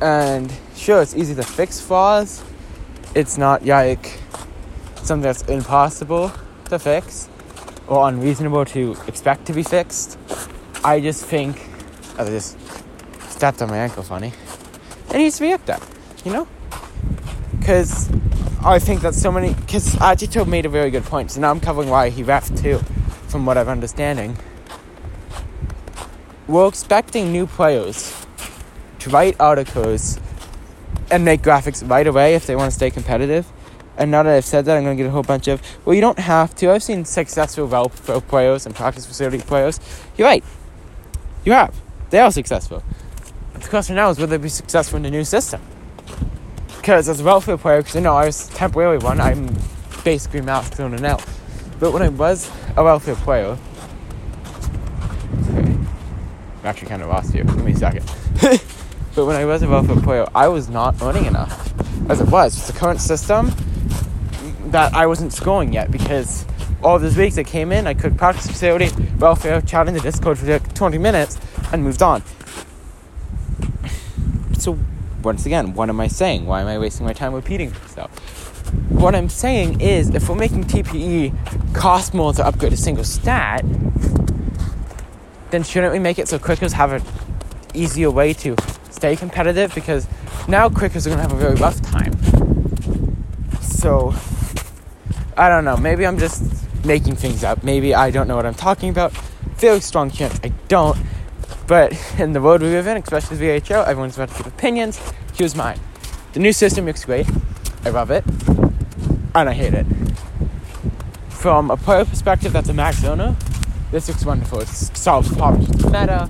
And 0.00 0.52
sure, 0.76 1.02
it's 1.02 1.16
easy 1.16 1.34
to 1.34 1.42
fix 1.42 1.80
flaws. 1.80 2.44
It's 3.14 3.36
not 3.38 3.64
like 3.64 4.20
something 4.96 5.22
that's 5.22 5.42
impossible 5.42 6.30
to 6.66 6.78
fix 6.78 7.28
or 7.88 8.08
unreasonable 8.08 8.64
to 8.66 8.96
expect 9.08 9.46
to 9.46 9.52
be 9.52 9.62
fixed. 9.62 10.18
I 10.84 11.00
just 11.00 11.24
think, 11.24 11.68
I 12.18 12.24
just 12.24 12.56
stepped 13.44 13.60
on 13.60 13.68
my 13.68 13.76
ankle 13.76 14.02
funny. 14.02 14.32
It 15.10 15.18
needs 15.18 15.36
to 15.36 15.42
be 15.42 15.52
at 15.52 15.82
you 16.24 16.32
know? 16.32 16.48
Because 17.58 18.10
I 18.64 18.78
think 18.78 19.02
that 19.02 19.14
so 19.14 19.30
many. 19.30 19.52
Because 19.52 19.94
Agito 19.96 20.46
made 20.46 20.64
a 20.64 20.70
very 20.70 20.90
good 20.90 21.04
point, 21.04 21.32
so 21.32 21.42
now 21.42 21.50
I'm 21.50 21.60
covering 21.60 21.90
why 21.90 22.08
he 22.08 22.22
ref 22.22 22.48
too, 22.56 22.78
from 23.28 23.44
what 23.44 23.58
I'm 23.58 23.68
understanding. 23.68 24.38
We're 26.48 26.66
expecting 26.66 27.32
new 27.32 27.46
players 27.46 28.14
to 29.00 29.10
write 29.10 29.36
articles 29.38 30.18
and 31.10 31.22
make 31.22 31.42
graphics 31.42 31.86
right 31.86 32.06
away 32.06 32.34
if 32.34 32.46
they 32.46 32.56
want 32.56 32.70
to 32.70 32.74
stay 32.74 32.90
competitive. 32.90 33.46
And 33.98 34.10
now 34.10 34.22
that 34.22 34.34
I've 34.34 34.46
said 34.46 34.64
that, 34.64 34.78
I'm 34.78 34.84
going 34.84 34.96
to 34.96 35.02
get 35.02 35.08
a 35.08 35.12
whole 35.12 35.22
bunch 35.22 35.48
of, 35.48 35.60
well, 35.84 35.94
you 35.94 36.00
don't 36.00 36.18
have 36.18 36.54
to. 36.56 36.70
I've 36.70 36.82
seen 36.82 37.04
successful 37.04 37.66
well 37.66 37.90
players 37.90 38.64
and 38.64 38.74
practice 38.74 39.04
facility 39.04 39.40
players. 39.40 39.80
You're 40.16 40.28
right. 40.28 40.44
You 41.44 41.52
have. 41.52 41.78
They 42.08 42.20
are 42.20 42.32
successful. 42.32 42.82
The 43.64 43.70
question 43.70 43.96
now 43.96 44.10
is 44.10 44.18
will 44.18 44.28
they 44.28 44.36
be 44.36 44.48
successful 44.48 44.96
in 44.98 45.02
the 45.02 45.10
new 45.10 45.24
system? 45.24 45.60
because 46.84 47.08
as 47.08 47.18
a 47.18 47.24
welfare 47.24 47.56
player, 47.56 47.78
because 47.78 47.94
you 47.94 48.02
know 48.02 48.14
I 48.14 48.26
was 48.26 48.48
temporarily 48.48 49.02
one, 49.02 49.18
I'm 49.18 49.48
basically 50.04 50.42
masked 50.42 50.78
in 50.78 50.92
and 50.92 51.06
out. 51.06 51.24
But 51.80 51.92
when 51.92 52.02
I 52.02 52.10
was 52.10 52.50
a 52.76 52.84
welfare 52.84 53.14
player, 53.14 53.56
okay, 55.48 55.62
I'm 55.62 55.86
actually 56.62 56.88
kind 56.88 57.00
of 57.00 57.08
lost 57.08 57.32
here. 57.32 57.42
Give 57.42 57.64
me 57.64 57.72
a 57.72 57.76
second. 57.76 58.04
but 59.14 59.24
when 59.24 59.34
I 59.34 59.46
was 59.46 59.62
a 59.62 59.68
welfare 59.68 59.96
player, 59.96 60.26
I 60.34 60.48
was 60.48 60.68
not 60.68 61.00
earning 61.00 61.24
enough 61.24 61.72
as 62.10 62.20
it 62.20 62.28
was. 62.28 62.54
It's 62.54 62.66
the 62.66 62.78
current 62.78 63.00
system 63.00 63.50
that 64.66 64.92
I 64.92 65.06
wasn't 65.06 65.32
scoring 65.32 65.72
yet 65.72 65.90
because 65.90 66.44
all 66.82 66.98
those 66.98 67.16
weeks 67.16 67.38
I 67.38 67.44
came 67.44 67.72
in, 67.72 67.86
I 67.86 67.94
could 67.94 68.18
practice 68.18 68.46
facility, 68.46 68.90
welfare, 69.18 69.62
chat 69.62 69.88
in 69.88 69.94
the 69.94 70.00
Discord 70.00 70.38
for 70.38 70.44
like 70.44 70.74
20 70.74 70.98
minutes, 70.98 71.38
and 71.72 71.82
moved 71.82 72.02
on. 72.02 72.22
Once 75.24 75.46
again, 75.46 75.74
what 75.74 75.88
am 75.88 76.00
I 76.00 76.08
saying? 76.08 76.46
Why 76.46 76.60
am 76.60 76.66
I 76.66 76.78
wasting 76.78 77.06
my 77.06 77.12
time 77.12 77.32
repeating 77.32 77.70
myself? 77.72 78.10
what 78.88 79.14
I'm 79.14 79.28
saying 79.28 79.80
is, 79.80 80.10
if 80.14 80.28
we're 80.28 80.34
making 80.34 80.64
TPE 80.64 81.74
cost 81.74 82.14
more 82.14 82.32
to 82.32 82.46
upgrade 82.46 82.72
a 82.72 82.76
single 82.76 83.04
stat, 83.04 83.64
then 85.50 85.62
shouldn't 85.62 85.92
we 85.92 85.98
make 85.98 86.18
it 86.18 86.28
so 86.28 86.38
Quickers 86.38 86.72
have 86.72 86.92
an 86.92 87.02
easier 87.74 88.10
way 88.10 88.32
to 88.34 88.56
stay 88.90 89.14
competitive? 89.14 89.74
Because 89.74 90.08
now 90.48 90.68
Quickers 90.68 91.06
are 91.06 91.10
going 91.10 91.18
to 91.18 91.22
have 91.22 91.32
a 91.32 91.36
very 91.36 91.54
rough 91.56 91.80
time. 91.82 92.12
So, 93.60 94.14
I 95.36 95.48
don't 95.48 95.64
know. 95.64 95.76
Maybe 95.76 96.06
I'm 96.06 96.18
just 96.18 96.42
making 96.84 97.16
things 97.16 97.44
up. 97.44 97.62
Maybe 97.62 97.94
I 97.94 98.10
don't 98.10 98.26
know 98.26 98.36
what 98.36 98.46
I'm 98.46 98.54
talking 98.54 98.88
about. 98.88 99.12
Very 99.56 99.80
strong 99.80 100.10
chance 100.10 100.40
I 100.42 100.48
don't. 100.68 100.98
But 101.66 101.92
in 102.18 102.32
the 102.32 102.40
world 102.40 102.60
we 102.62 102.68
live 102.68 102.86
in, 102.86 102.96
especially 102.96 103.38
VHL, 103.38 103.86
everyone's 103.86 104.16
about 104.18 104.36
to 104.36 104.46
opinions. 104.46 105.00
Here's 105.34 105.54
mine. 105.54 105.80
The 106.34 106.40
new 106.40 106.52
system 106.52 106.84
looks 106.84 107.04
great. 107.04 107.26
I 107.84 107.90
love 107.90 108.10
it. 108.10 108.24
And 109.34 109.48
I 109.48 109.52
hate 109.52 109.74
it. 109.74 109.86
From 111.28 111.70
a 111.70 111.76
player 111.76 112.04
perspective 112.04 112.52
that's 112.52 112.68
a 112.68 112.74
max 112.74 113.04
owner, 113.04 113.36
this 113.90 114.08
looks 114.08 114.24
wonderful. 114.24 114.60
It 114.60 114.68
solves 114.68 115.34
problems 115.36 115.68
with 115.68 115.84
meta. 115.86 116.28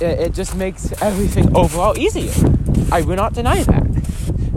It, 0.00 0.20
it 0.20 0.34
just 0.34 0.56
makes 0.56 0.92
everything 1.02 1.56
overall 1.56 1.96
easier. 1.98 2.32
I 2.90 3.02
will 3.02 3.16
not 3.16 3.34
deny 3.34 3.62
that. 3.62 3.82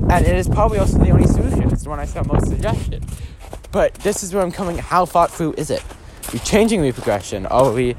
And 0.10 0.26
it 0.26 0.36
is 0.36 0.48
probably 0.48 0.80
also 0.80 0.98
the 0.98 1.10
only 1.10 1.28
solution. 1.28 1.72
It's 1.72 1.84
the 1.84 1.90
one 1.90 2.00
I 2.00 2.06
saw 2.06 2.24
most 2.24 2.48
suggested. 2.48 3.04
But 3.72 3.94
this 3.96 4.24
is 4.24 4.34
where 4.34 4.44
I'm 4.44 4.52
coming. 4.52 4.78
How 4.78 5.06
thought 5.06 5.32
through 5.32 5.54
is 5.58 5.70
it? 5.70 5.82
Are 5.82 6.32
we 6.34 6.40
changing 6.40 6.82
the 6.82 6.92
progression? 6.92 7.46
Are 7.46 7.72
we 7.72 7.96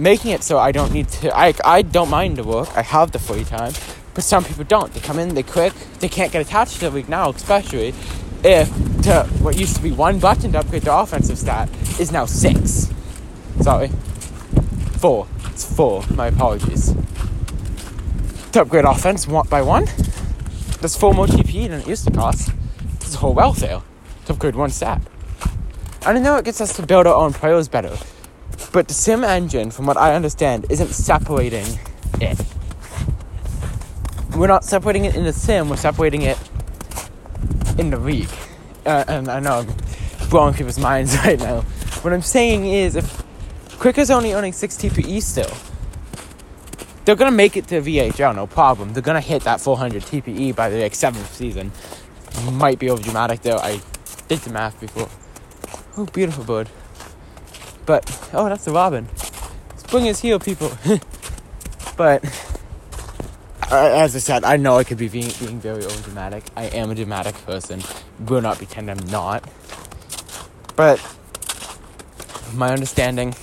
making 0.00 0.32
it 0.32 0.42
so 0.42 0.58
I 0.58 0.72
don't 0.72 0.92
need 0.92 1.08
to? 1.08 1.36
I, 1.36 1.54
I 1.64 1.82
don't 1.82 2.10
mind 2.10 2.36
the 2.36 2.44
work. 2.44 2.68
I 2.76 2.82
have 2.82 3.12
the 3.12 3.18
free 3.18 3.44
time. 3.44 3.72
But 4.14 4.24
some 4.24 4.44
people 4.44 4.64
don't. 4.64 4.92
They 4.92 5.00
come 5.00 5.18
in, 5.18 5.34
they 5.34 5.42
quick, 5.42 5.72
they 6.00 6.08
can't 6.08 6.32
get 6.32 6.42
attached 6.42 6.74
to 6.74 6.80
the 6.80 6.90
league 6.90 7.08
now, 7.08 7.30
especially 7.30 7.94
if 8.42 8.68
to 9.02 9.24
what 9.40 9.56
used 9.58 9.76
to 9.76 9.82
be 9.82 9.92
one 9.92 10.18
button 10.18 10.52
to 10.52 10.58
upgrade 10.58 10.82
the 10.82 10.94
offensive 10.94 11.38
stat 11.38 11.68
is 12.00 12.10
now 12.10 12.26
six. 12.26 12.90
Sorry. 13.60 13.88
Four. 14.98 15.26
It's 15.46 15.76
four. 15.76 16.02
My 16.14 16.26
apologies. 16.28 16.94
To 18.52 18.62
upgrade 18.62 18.84
offense 18.84 19.28
one 19.28 19.46
by 19.48 19.62
one, 19.62 19.84
that's 20.80 20.96
four 20.96 21.14
more 21.14 21.26
TP 21.26 21.68
than 21.68 21.80
it 21.80 21.86
used 21.86 22.04
to 22.06 22.10
cost. 22.10 22.50
It's 22.96 23.14
a 23.14 23.18
whole 23.18 23.34
welfare 23.34 23.82
to 24.26 24.32
upgrade 24.32 24.56
one 24.56 24.70
stat. 24.70 25.00
And 26.06 26.18
I 26.18 26.20
know 26.20 26.36
it 26.36 26.44
gets 26.44 26.60
us 26.60 26.74
to 26.76 26.86
build 26.86 27.06
our 27.06 27.14
own 27.14 27.32
players 27.32 27.68
better, 27.68 27.96
but 28.72 28.88
the 28.88 28.94
sim 28.94 29.24
engine, 29.24 29.70
from 29.70 29.86
what 29.86 29.96
I 29.96 30.14
understand, 30.14 30.66
isn't 30.70 30.88
separating 30.88 31.66
it. 32.20 32.40
We're 34.36 34.46
not 34.46 34.64
separating 34.64 35.04
it 35.04 35.16
in 35.16 35.24
the 35.24 35.32
sim, 35.32 35.68
we're 35.68 35.76
separating 35.76 36.22
it 36.22 36.38
in 37.78 37.90
the 37.90 37.98
league. 37.98 38.30
Uh, 38.86 39.04
and 39.08 39.28
I 39.28 39.40
know 39.40 39.60
I'm 39.60 40.28
blowing 40.28 40.54
people's 40.54 40.78
minds 40.90 41.16
right 41.18 41.38
now. 41.38 41.62
What 42.02 42.12
I'm 42.12 42.22
saying 42.22 42.66
is, 42.66 42.96
if 42.96 43.22
Quicker's 43.78 44.10
only 44.10 44.32
owning 44.32 44.52
6 44.52 44.76
TPE 44.76 45.22
still, 45.22 45.50
they're 47.04 47.16
gonna 47.16 47.30
make 47.30 47.56
it 47.56 47.66
to 47.68 47.80
VHL, 47.80 48.36
no 48.36 48.46
problem. 48.46 48.92
They're 48.92 49.02
gonna 49.02 49.20
hit 49.20 49.42
that 49.44 49.60
400 49.60 50.02
TPE 50.02 50.54
by 50.54 50.68
the 50.68 50.80
like, 50.80 50.94
seventh 50.94 51.34
season. 51.34 51.72
Might 52.52 52.78
be 52.78 52.88
over 52.88 53.02
dramatic 53.02 53.42
though. 53.42 53.56
I 53.56 53.80
did 54.28 54.38
the 54.40 54.50
math 54.50 54.78
before. 54.80 55.08
Oh, 55.96 56.06
beautiful 56.06 56.44
bird. 56.44 56.68
But 57.86 58.30
oh, 58.32 58.48
that's 58.48 58.64
the 58.64 58.72
robin. 58.72 59.08
Spring 59.76 60.06
is 60.06 60.20
here, 60.20 60.38
people. 60.38 60.70
but 61.96 62.24
uh, 63.70 64.02
as 64.04 64.14
I 64.14 64.18
said, 64.18 64.44
I 64.44 64.56
know 64.56 64.76
I 64.76 64.84
could 64.84 64.98
be 64.98 65.08
being, 65.08 65.30
being 65.40 65.60
very 65.60 65.84
over 65.84 66.02
dramatic. 66.02 66.44
I 66.56 66.64
am 66.64 66.90
a 66.90 66.94
dramatic 66.94 67.34
person. 67.46 67.82
Will 68.26 68.40
not 68.40 68.58
pretend 68.58 68.90
I'm 68.90 69.04
not. 69.08 69.48
But 70.76 71.00
my 72.54 72.72
understanding 72.72 73.34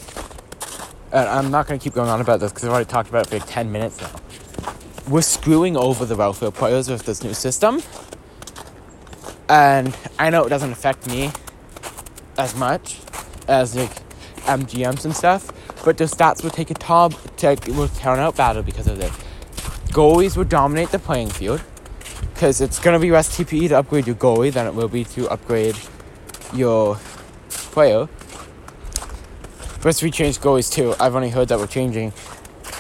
and 1.12 1.27
I'm 1.27 1.51
not 1.51 1.67
going 1.67 1.79
to 1.79 1.84
keep 1.84 1.94
going 1.94 2.10
on 2.10 2.20
about 2.20 2.39
this 2.39 2.51
because 2.51 2.65
I've 2.65 2.72
already 2.72 2.89
talked 2.89 3.10
about 3.10 3.25
it 3.25 3.29
for 3.29 3.38
like 3.39 3.48
10 3.48 3.72
minutes 3.72 4.01
now. 4.01 4.12
We're 5.08 5.22
screwing 5.22 5.77
over 5.77 6.06
the 6.06 6.15
welfare 6.15 6.51
players 6.51 6.89
with 6.89 7.06
this 7.06 7.24
new 7.24 7.34
system. 7.34 7.82
And 9.48 9.96
I 10.20 10.29
know 10.29 10.44
it 10.44 10.50
doesn't 10.50 10.72
affect 10.72 11.08
me 11.08 11.32
as 12.38 12.56
much 12.56 13.00
as 13.48 13.75
like 13.75 14.06
Um, 14.48 14.66
MGMs 14.66 15.06
and 15.06 15.16
stuff, 15.16 15.51
but 15.84 15.98
the 15.98 16.06
stats 16.06 16.44
will 16.44 16.50
take 16.50 16.72
a 16.72 16.74
top, 16.74 17.13
take, 17.36 17.66
will 17.68 17.88
turn 17.88 18.20
out 18.20 18.36
battle 18.36 18.63
because 18.63 18.88
of 18.88 18.98
this. 18.98 19.12
Goalies 19.89 20.38
will 20.38 20.44
dominate 20.44 20.89
the 20.89 21.00
playing 21.00 21.30
field 21.30 21.62
because 22.34 22.62
it's 22.62 22.80
going 22.80 22.94
to 22.94 23.00
be 23.00 23.12
less 23.12 23.36
TPE 23.38 23.70
to 23.70 23.77
upgrade 23.80 24.08
your 24.08 24.16
goalie 24.16 24.51
than 24.51 24.68
it 24.68 24.74
will 24.74 24.88
be 24.88 25.04
to 25.04 25.27
upgrade 25.30 25.75
your 26.54 26.96
player. 27.50 28.08
First, 29.80 30.04
we 30.04 30.12
changed 30.12 30.42
goalies 30.42 30.72
too. 30.72 30.96
I've 31.00 31.16
only 31.16 31.30
heard 31.30 31.48
that 31.50 31.60
we're 31.60 31.68
changing 31.68 32.13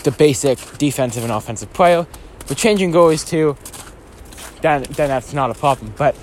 the 0.03 0.11
basic 0.11 0.59
defensive 0.77 1.23
and 1.23 1.31
offensive 1.31 1.71
player. 1.73 2.07
We're 2.49 2.55
changing 2.55 2.91
goalies 2.91 3.27
too. 3.27 3.57
Then, 4.61 4.83
then 4.83 5.09
that's 5.09 5.33
not 5.33 5.51
a 5.51 5.53
problem. 5.53 5.93
But 5.97 6.15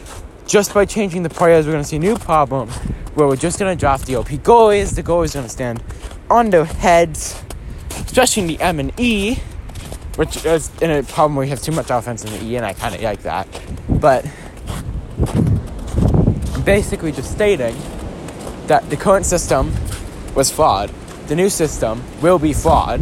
just 0.46 0.74
by 0.74 0.84
changing 0.84 1.22
the 1.22 1.30
players, 1.30 1.66
we're 1.66 1.72
going 1.72 1.84
to 1.84 1.88
see 1.88 1.96
a 1.96 2.00
new 2.00 2.16
problem 2.16 2.68
where 3.14 3.26
we're 3.26 3.36
just 3.36 3.58
going 3.58 3.74
to 3.74 3.80
drop 3.80 4.00
the 4.02 4.16
OP 4.16 4.28
goalies. 4.28 4.94
The 4.94 5.02
goalies 5.02 5.30
are 5.30 5.38
going 5.38 5.46
to 5.46 5.52
stand 5.52 5.82
on 6.28 6.50
their 6.50 6.64
heads, 6.64 7.42
especially 7.90 8.42
in 8.42 8.48
the 8.48 8.60
M 8.60 8.80
and 8.80 8.92
E, 8.98 9.36
which 10.16 10.44
is 10.44 10.70
in 10.80 10.90
a 10.90 11.02
problem 11.02 11.36
where 11.36 11.44
we 11.44 11.50
have 11.50 11.62
too 11.62 11.72
much 11.72 11.90
offense 11.90 12.24
in 12.24 12.32
the 12.32 12.44
E, 12.44 12.56
and 12.56 12.66
I 12.66 12.72
kind 12.72 12.94
of 12.94 13.02
like 13.02 13.22
that. 13.22 13.46
But 13.88 14.24
basically, 16.64 17.12
just 17.12 17.30
stating 17.30 17.76
that 18.66 18.88
the 18.90 18.96
current 18.96 19.26
system 19.26 19.72
was 20.34 20.50
flawed. 20.50 20.90
The 21.28 21.34
new 21.34 21.48
system 21.48 22.02
will 22.20 22.38
be 22.38 22.52
flawed, 22.52 23.00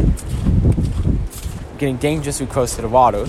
getting 1.77 1.97
dangerously 1.97 2.45
close 2.45 2.75
to 2.75 2.81
the 2.81 2.87
water. 2.87 3.27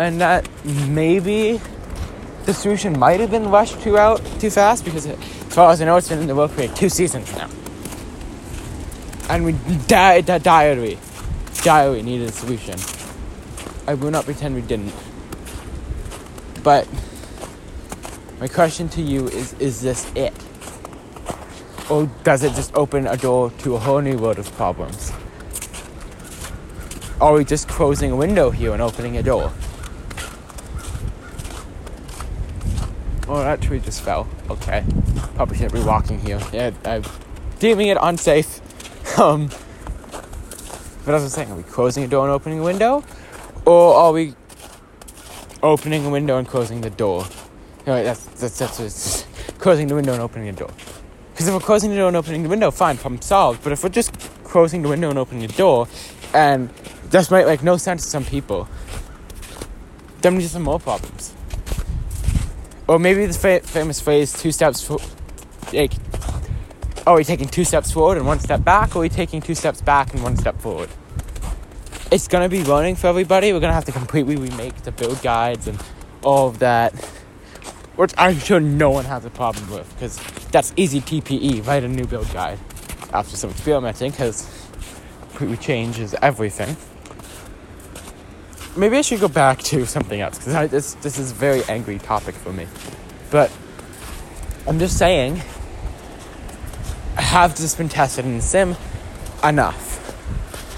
And 0.00 0.18
that 0.22 0.48
maybe 0.64 1.60
the 2.46 2.54
solution 2.54 2.98
might 2.98 3.20
have 3.20 3.30
been 3.30 3.50
rushed 3.50 3.82
too 3.82 3.98
out 3.98 4.24
too 4.40 4.48
fast 4.48 4.82
because, 4.82 5.04
as 5.04 5.18
far 5.54 5.70
as 5.72 5.82
I 5.82 5.84
know, 5.84 5.98
it's 5.98 6.08
been 6.08 6.20
in 6.20 6.26
the 6.26 6.34
world 6.34 6.52
for 6.52 6.66
two 6.68 6.88
seasons 6.88 7.30
now. 7.36 7.50
And 9.28 9.44
we 9.44 9.52
died, 9.88 10.24
that 10.24 10.42
diary, 10.42 10.98
diary 11.62 12.00
needed 12.00 12.30
a 12.30 12.32
solution. 12.32 12.76
I 13.86 13.92
will 13.92 14.10
not 14.10 14.24
pretend 14.24 14.54
we 14.54 14.62
didn't. 14.62 14.94
But 16.62 16.88
my 18.40 18.48
question 18.48 18.88
to 18.90 19.02
you 19.02 19.28
is 19.28 19.52
is 19.60 19.82
this 19.82 20.10
it? 20.14 20.32
Or 21.90 22.08
does 22.24 22.42
it 22.42 22.54
just 22.54 22.74
open 22.74 23.06
a 23.06 23.18
door 23.18 23.50
to 23.58 23.74
a 23.74 23.78
whole 23.78 24.00
new 24.00 24.16
world 24.16 24.38
of 24.38 24.50
problems? 24.52 25.12
Are 27.20 27.34
we 27.34 27.44
just 27.44 27.68
closing 27.68 28.12
a 28.12 28.16
window 28.16 28.48
here 28.48 28.72
and 28.72 28.80
opening 28.80 29.18
a 29.18 29.22
door? 29.22 29.52
Oh, 33.32 33.44
that 33.44 33.60
tree 33.60 33.78
just 33.78 34.02
fell. 34.02 34.26
Okay. 34.50 34.84
Probably 35.36 35.56
shouldn't 35.56 35.74
be 35.74 35.84
walking 35.84 36.18
here. 36.18 36.40
Yeah, 36.52 36.72
I'm 36.84 37.04
deeming 37.60 37.86
it 37.88 37.98
unsafe. 38.00 38.60
Um, 39.18 39.48
but 41.04 41.14
as 41.14 41.22
I 41.22 41.24
was 41.24 41.32
saying, 41.32 41.50
are 41.50 41.56
we 41.56 41.64
closing 41.64 42.04
a 42.04 42.08
door 42.08 42.24
and 42.24 42.32
opening 42.32 42.60
a 42.60 42.62
window? 42.62 43.04
Or 43.66 43.94
are 43.94 44.12
we 44.12 44.34
opening 45.62 46.06
a 46.06 46.10
window 46.10 46.38
and 46.38 46.46
closing 46.46 46.80
the 46.80 46.90
door? 46.90 47.26
No, 47.86 48.02
that's, 48.02 48.24
that's, 48.26 48.58
that's, 48.58 48.78
that's 48.78 49.22
closing 49.58 49.88
the 49.88 49.96
window 49.96 50.12
and 50.12 50.22
opening 50.22 50.46
the 50.46 50.58
door. 50.58 50.70
Because 51.32 51.48
if 51.48 51.54
we're 51.54 51.60
closing 51.60 51.90
the 51.90 51.96
door 51.96 52.08
and 52.08 52.16
opening 52.16 52.44
the 52.44 52.48
window, 52.48 52.70
fine, 52.70 52.96
problem 52.96 53.20
solved. 53.20 53.62
But 53.64 53.72
if 53.72 53.82
we're 53.82 53.90
just 53.90 54.12
closing 54.44 54.82
the 54.82 54.88
window 54.88 55.10
and 55.10 55.18
opening 55.18 55.46
the 55.46 55.54
door, 55.54 55.88
and 56.32 56.70
this 57.10 57.30
might 57.30 57.46
make 57.46 57.62
no 57.62 57.76
sense 57.76 58.04
to 58.04 58.10
some 58.10 58.24
people, 58.24 58.68
then 60.22 60.36
we 60.36 60.42
just 60.42 60.54
have 60.54 60.62
more 60.62 60.80
problems. 60.80 61.34
Or 62.90 62.98
maybe 62.98 63.24
the 63.24 63.32
fa- 63.32 63.60
famous 63.60 64.00
phrase, 64.00 64.32
two 64.32 64.50
steps 64.50 64.84
for, 64.84 64.98
like, 65.72 65.92
oh, 67.06 67.12
are 67.12 67.16
we 67.18 67.22
taking 67.22 67.46
two 67.46 67.62
steps 67.64 67.92
forward 67.92 68.18
and 68.18 68.26
one 68.26 68.40
step 68.40 68.64
back, 68.64 68.96
or 68.96 68.98
are 68.98 69.02
we 69.02 69.08
taking 69.08 69.40
two 69.40 69.54
steps 69.54 69.80
back 69.80 70.12
and 70.12 70.24
one 70.24 70.36
step 70.36 70.60
forward? 70.60 70.88
It's 72.10 72.26
gonna 72.26 72.48
be 72.48 72.64
learning 72.64 72.96
for 72.96 73.06
everybody. 73.06 73.52
We're 73.52 73.60
gonna 73.60 73.74
have 73.74 73.84
to 73.84 73.92
completely 73.92 74.34
remake 74.34 74.74
the 74.82 74.90
build 74.90 75.22
guides 75.22 75.68
and 75.68 75.80
all 76.24 76.48
of 76.48 76.58
that 76.58 76.92
which 77.94 78.12
I'm 78.18 78.38
sure 78.38 78.58
no 78.58 78.90
one 78.90 79.04
has 79.04 79.24
a 79.24 79.30
problem 79.30 79.70
with 79.70 79.88
because 79.94 80.18
that's 80.50 80.72
easy 80.74 81.00
TPE. 81.00 81.64
Write 81.66 81.84
a 81.84 81.88
new 81.88 82.06
build 82.06 82.32
guide 82.32 82.58
after 83.12 83.36
some 83.36 83.50
experimenting 83.50 84.10
because 84.10 84.48
completely 85.28 85.58
changes 85.58 86.14
everything. 86.22 86.76
Maybe 88.76 88.96
I 88.96 89.02
should 89.02 89.20
go 89.20 89.28
back 89.28 89.58
to 89.64 89.86
something 89.86 90.20
else 90.20 90.38
because 90.38 90.70
this 90.70 90.94
this 90.94 91.18
is 91.18 91.32
a 91.32 91.34
very 91.34 91.62
angry 91.64 91.98
topic 91.98 92.34
for 92.34 92.52
me. 92.52 92.66
But 93.30 93.50
I'm 94.66 94.78
just 94.78 94.96
saying, 94.96 95.42
have 97.16 97.56
this 97.56 97.74
been 97.74 97.88
tested 97.88 98.24
in 98.24 98.40
sim 98.40 98.76
enough? 99.42 99.96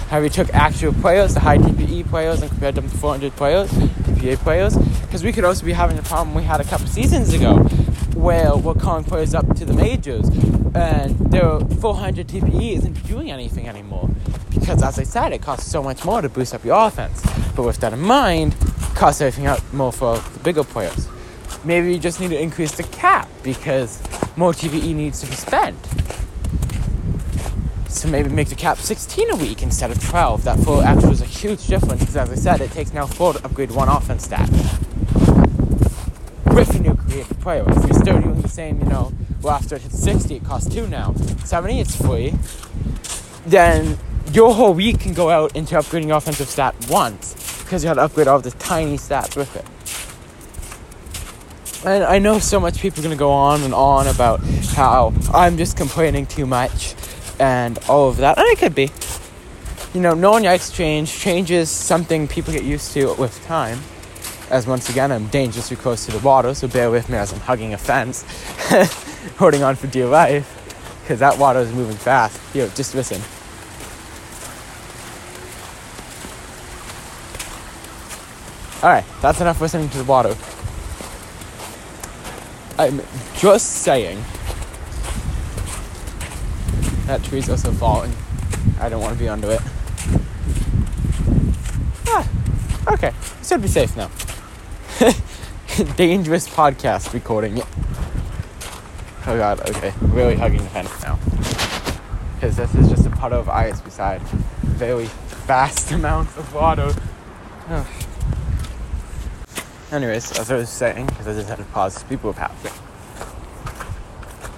Have 0.09 0.23
we 0.23 0.29
took 0.29 0.53
actual 0.53 0.93
players, 0.93 1.33
the 1.33 1.39
high 1.39 1.57
TPE 1.57 2.07
players, 2.09 2.41
and 2.41 2.49
compared 2.51 2.75
them 2.75 2.89
to 2.89 2.97
400 2.97 3.35
players, 3.35 3.71
PBA 4.23 4.37
players 4.37 4.77
because 5.01 5.23
we 5.23 5.31
could 5.31 5.43
also 5.43 5.65
be 5.65 5.73
having 5.73 5.97
a 5.99 6.01
problem 6.03 6.33
we 6.33 6.43
had 6.43 6.61
a 6.61 6.63
couple 6.63 6.87
seasons 6.87 7.33
ago 7.33 7.57
where 8.15 8.55
we're 8.55 8.73
calling 8.73 9.03
players 9.03 9.33
up 9.33 9.45
to 9.55 9.65
the 9.65 9.73
majors 9.73 10.27
and 10.75 11.19
their 11.31 11.59
400 11.59 12.27
TPE 12.27 12.77
isn't 12.77 13.05
doing 13.05 13.31
anything 13.31 13.67
anymore 13.67 14.09
because, 14.63 14.81
as 14.81 14.97
I 14.97 15.03
said, 15.03 15.33
it 15.33 15.41
costs 15.41 15.69
so 15.69 15.83
much 15.83 16.05
more 16.05 16.21
to 16.21 16.29
boost 16.29 16.53
up 16.53 16.63
your 16.63 16.87
offense. 16.87 17.21
But 17.53 17.63
with 17.63 17.81
that 17.81 17.91
in 17.91 17.99
mind, 17.99 18.53
it 18.53 18.95
costs 18.95 19.19
everything 19.19 19.45
out 19.45 19.61
more 19.73 19.91
for 19.91 20.17
the 20.17 20.39
bigger 20.39 20.63
players. 20.63 21.09
Maybe 21.65 21.91
you 21.91 21.99
just 21.99 22.21
need 22.21 22.29
to 22.29 22.41
increase 22.41 22.71
the 22.71 22.83
cap 22.83 23.27
because 23.43 24.01
more 24.37 24.53
TPE 24.53 24.95
needs 24.95 25.19
to 25.19 25.27
be 25.27 25.35
spent. 25.35 25.77
So 27.89 28.07
maybe 28.07 28.29
make 28.29 28.47
the 28.47 28.55
cap 28.55 28.77
16 28.77 29.31
a 29.31 29.35
week 29.35 29.63
instead 29.63 29.91
of 29.91 30.01
12. 30.01 30.45
That 30.45 30.57
four 30.59 30.81
extra 30.81 31.11
is 31.11 31.19
a 31.19 31.25
huge 31.25 31.67
difference 31.67 31.99
because, 31.99 32.15
as 32.15 32.31
I 32.31 32.35
said, 32.35 32.61
it 32.61 32.71
takes 32.71 32.93
now 32.93 33.05
four 33.05 33.33
to 33.33 33.43
upgrade 33.43 33.71
one 33.71 33.89
offense 33.89 34.23
stat. 34.23 34.49
With 36.55 36.73
a 36.73 36.79
new 36.79 36.95
creative 36.95 37.37
player, 37.41 37.65
if 37.67 37.83
you're 37.83 37.99
still 37.99 38.21
doing 38.21 38.41
the 38.41 38.47
same, 38.47 38.79
you 38.79 38.85
know, 38.85 39.11
well, 39.41 39.55
after 39.55 39.75
it 39.75 39.81
hits 39.81 40.01
60, 40.01 40.35
it 40.37 40.45
costs 40.45 40.73
two 40.73 40.87
now. 40.87 41.13
70, 41.43 41.81
it's 41.81 41.97
free. 41.97 42.33
Then 43.45 43.97
your 44.33 44.53
whole 44.53 44.73
week 44.73 44.99
can 44.99 45.13
go 45.13 45.29
out 45.29 45.55
into 45.55 45.75
upgrading 45.75 46.07
your 46.07 46.17
offensive 46.17 46.49
stat 46.49 46.75
once 46.89 47.35
because 47.63 47.83
you 47.83 47.87
had 47.87 47.95
to 47.95 48.01
upgrade 48.01 48.27
all 48.27 48.39
the 48.39 48.51
tiny 48.51 48.97
stats 48.97 49.35
with 49.35 49.55
it. 49.55 49.65
And 51.85 52.03
I 52.03 52.17
know 52.17 52.39
so 52.39 52.59
much 52.59 52.79
people 52.79 53.01
are 53.01 53.03
going 53.03 53.15
to 53.15 53.19
go 53.19 53.31
on 53.31 53.61
and 53.61 53.73
on 53.73 54.07
about 54.07 54.39
how 54.75 55.13
I'm 55.33 55.57
just 55.57 55.77
complaining 55.77 56.25
too 56.25 56.45
much 56.45 56.95
and 57.39 57.77
all 57.89 58.09
of 58.09 58.17
that. 58.17 58.37
And 58.37 58.47
it 58.47 58.57
could 58.57 58.73
be. 58.73 58.89
You 59.93 60.01
know, 60.01 60.15
knowing 60.15 60.47
ice 60.47 60.71
change 60.71 61.11
changes 61.11 61.69
something 61.69 62.27
people 62.27 62.53
get 62.53 62.63
used 62.63 62.93
to 62.93 63.13
with 63.15 63.43
time. 63.45 63.79
As 64.49 64.65
once 64.65 64.89
again, 64.89 65.11
I'm 65.11 65.27
dangerously 65.27 65.77
close 65.77 66.05
to 66.05 66.11
the 66.11 66.19
water, 66.19 66.53
so 66.55 66.67
bear 66.67 66.89
with 66.89 67.09
me 67.09 67.17
as 67.17 67.33
I'm 67.33 67.39
hugging 67.39 67.73
a 67.73 67.77
fence, 67.77 68.23
holding 69.37 69.61
on 69.61 69.75
for 69.75 69.87
dear 69.87 70.07
life, 70.07 70.97
because 71.01 71.19
that 71.19 71.37
water 71.37 71.59
is 71.59 71.71
moving 71.73 71.97
fast. 71.97 72.39
Yo, 72.55 72.67
just 72.69 72.95
listen. 72.95 73.21
Alright, 78.83 79.05
that's 79.21 79.39
enough 79.39 79.61
listening 79.61 79.87
to 79.91 79.97
the 79.97 80.03
water. 80.03 80.35
I'm 82.77 83.01
just 83.37 83.67
saying 83.77 84.21
that 87.05 87.23
tree's 87.23 87.49
also 87.49 87.71
falling. 87.71 88.11
I 88.81 88.89
don't 88.89 88.99
want 88.99 89.13
to 89.13 89.19
be 89.19 89.29
under 89.29 89.51
it. 89.51 89.61
Ah, 92.07 92.29
okay. 92.91 93.13
Should 93.41 93.61
be 93.61 93.69
safe 93.69 93.95
now. 93.95 94.11
Dangerous 95.95 96.49
podcast 96.49 97.13
recording. 97.13 97.61
Oh 99.25 99.37
god, 99.37 99.61
okay. 99.69 99.93
Really 100.01 100.35
hugging 100.35 100.61
the 100.61 100.69
fence 100.69 100.91
now. 101.01 101.17
Because 102.35 102.57
this 102.57 102.75
is 102.75 102.89
just 102.89 103.05
a 103.05 103.11
puddle 103.11 103.39
of 103.39 103.47
ice 103.47 103.79
beside 103.79 104.21
very 104.63 105.05
vast 105.47 105.89
amounts 105.93 106.35
of 106.35 106.53
water. 106.53 106.93
Oh. 107.69 107.87
Anyways, 109.93 110.39
as 110.39 110.49
I 110.49 110.55
was 110.55 110.71
saying, 110.71 111.05
because 111.05 111.27
I 111.27 111.33
just 111.35 111.47
had 111.47 111.59
to 111.59 111.65
pause, 111.65 112.01
people 112.05 112.31
were 112.31 112.33
passing. 112.33 112.71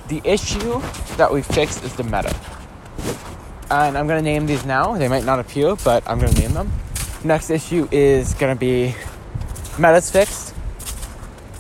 The 0.08 0.22
issue 0.24 0.80
that 1.18 1.30
we 1.30 1.42
fixed 1.42 1.84
is 1.84 1.94
the 1.94 2.06
meta. 2.06 2.34
And 3.70 3.98
I'm 3.98 4.08
going 4.08 4.18
to 4.18 4.22
name 4.24 4.46
these 4.46 4.66
now. 4.66 4.96
They 4.98 5.10
might 5.10 5.26
not 5.26 5.42
appear, 5.42 5.76
but 5.84 6.10
I'm 6.10 6.20
going 6.20 6.34
to 6.34 6.40
name 6.40 6.54
them. 6.54 6.72
Next 7.26 7.50
issue 7.50 7.86
is 7.92 8.34
going 8.36 8.56
to 8.56 8.58
be 8.58 8.96
meta's 9.78 10.10
fixed. 10.10 10.56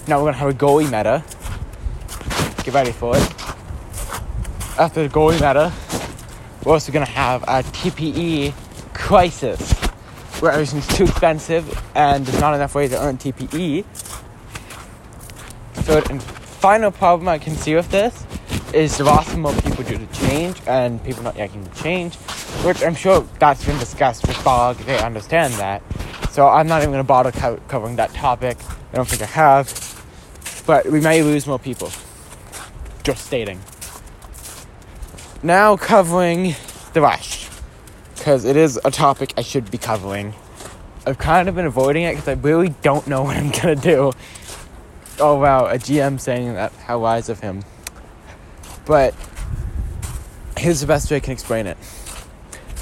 Now 0.07 0.19
we're 0.19 0.31
going 0.31 0.35
to 0.35 0.39
have 0.39 0.49
a 0.51 0.53
goalie 0.53 0.85
meta. 0.85 1.21
Get 2.63 2.73
ready 2.73 2.93
for 2.93 3.17
it. 3.17 3.23
After 4.79 5.05
the 5.05 5.09
goalie 5.09 5.33
meta, 5.33 5.73
we're 6.63 6.71
also 6.71 6.93
going 6.93 7.05
to 7.05 7.11
have 7.11 7.43
a 7.43 7.61
TPE 7.73 8.53
crisis 8.93 9.84
where 10.41 10.51
everything's 10.51 10.87
too 10.97 11.05
expensive 11.05 11.81
and 11.95 12.25
there's 12.25 12.39
not 12.39 12.53
enough 12.53 12.75
ways 12.75 12.91
to 12.91 13.01
earn 13.01 13.17
TPE. 13.17 13.85
So, 15.83 16.01
and 16.09 16.21
final 16.21 16.91
problem 16.91 17.27
I 17.27 17.37
can 17.37 17.55
see 17.55 17.75
with 17.75 17.89
this 17.91 18.25
is 18.73 18.97
the 18.97 19.05
are 19.05 19.23
some 19.23 19.41
more 19.41 19.53
people 19.53 19.83
due 19.83 19.97
to 19.97 20.07
change 20.07 20.59
and 20.67 21.03
people 21.03 21.23
not 21.23 21.37
liking 21.37 21.63
the 21.63 21.69
change, 21.81 22.15
which 22.65 22.83
I'm 22.83 22.95
sure 22.95 23.25
that's 23.39 23.63
been 23.63 23.77
discussed 23.77 24.27
with 24.27 24.43
Bog. 24.43 24.77
They 24.79 24.99
understand 24.99 25.53
that. 25.55 25.81
So 26.31 26.47
I'm 26.47 26.67
not 26.67 26.81
even 26.81 26.91
going 26.91 27.03
to 27.03 27.07
bother 27.07 27.31
co- 27.31 27.59
covering 27.67 27.95
that 27.97 28.13
topic. 28.13 28.57
I 28.91 28.95
don't 28.95 29.07
think 29.07 29.21
I 29.21 29.25
have. 29.25 29.93
But 30.65 30.87
we 30.87 30.99
may 30.99 31.21
lose 31.21 31.47
more 31.47 31.59
people. 31.59 31.91
Just 33.03 33.25
stating. 33.25 33.61
Now 35.43 35.77
covering 35.77 36.55
the 36.93 37.01
rush 37.01 37.44
because 38.25 38.43
it 38.43 38.57
is 38.57 38.79
a 38.83 38.89
topic 38.89 39.35
I 39.37 39.43
should 39.43 39.69
be 39.69 39.77
covering. 39.77 40.33
I've 41.05 41.19
kind 41.19 41.47
of 41.47 41.53
been 41.53 41.67
avoiding 41.67 42.05
it 42.05 42.13
because 42.13 42.27
I 42.27 42.33
really 42.33 42.69
don't 42.81 43.05
know 43.05 43.21
what 43.25 43.37
I'm 43.37 43.51
gonna 43.51 43.75
do. 43.75 44.13
Oh 45.19 45.35
wow, 45.35 45.67
a 45.67 45.75
GM 45.75 46.19
saying 46.19 46.55
that, 46.55 46.73
how 46.73 46.97
wise 46.97 47.29
of 47.29 47.41
him. 47.41 47.63
But 48.87 49.13
here's 50.57 50.81
the 50.81 50.87
best 50.87 51.11
way 51.11 51.17
I 51.17 51.19
can 51.19 51.33
explain 51.33 51.67
it. 51.67 51.77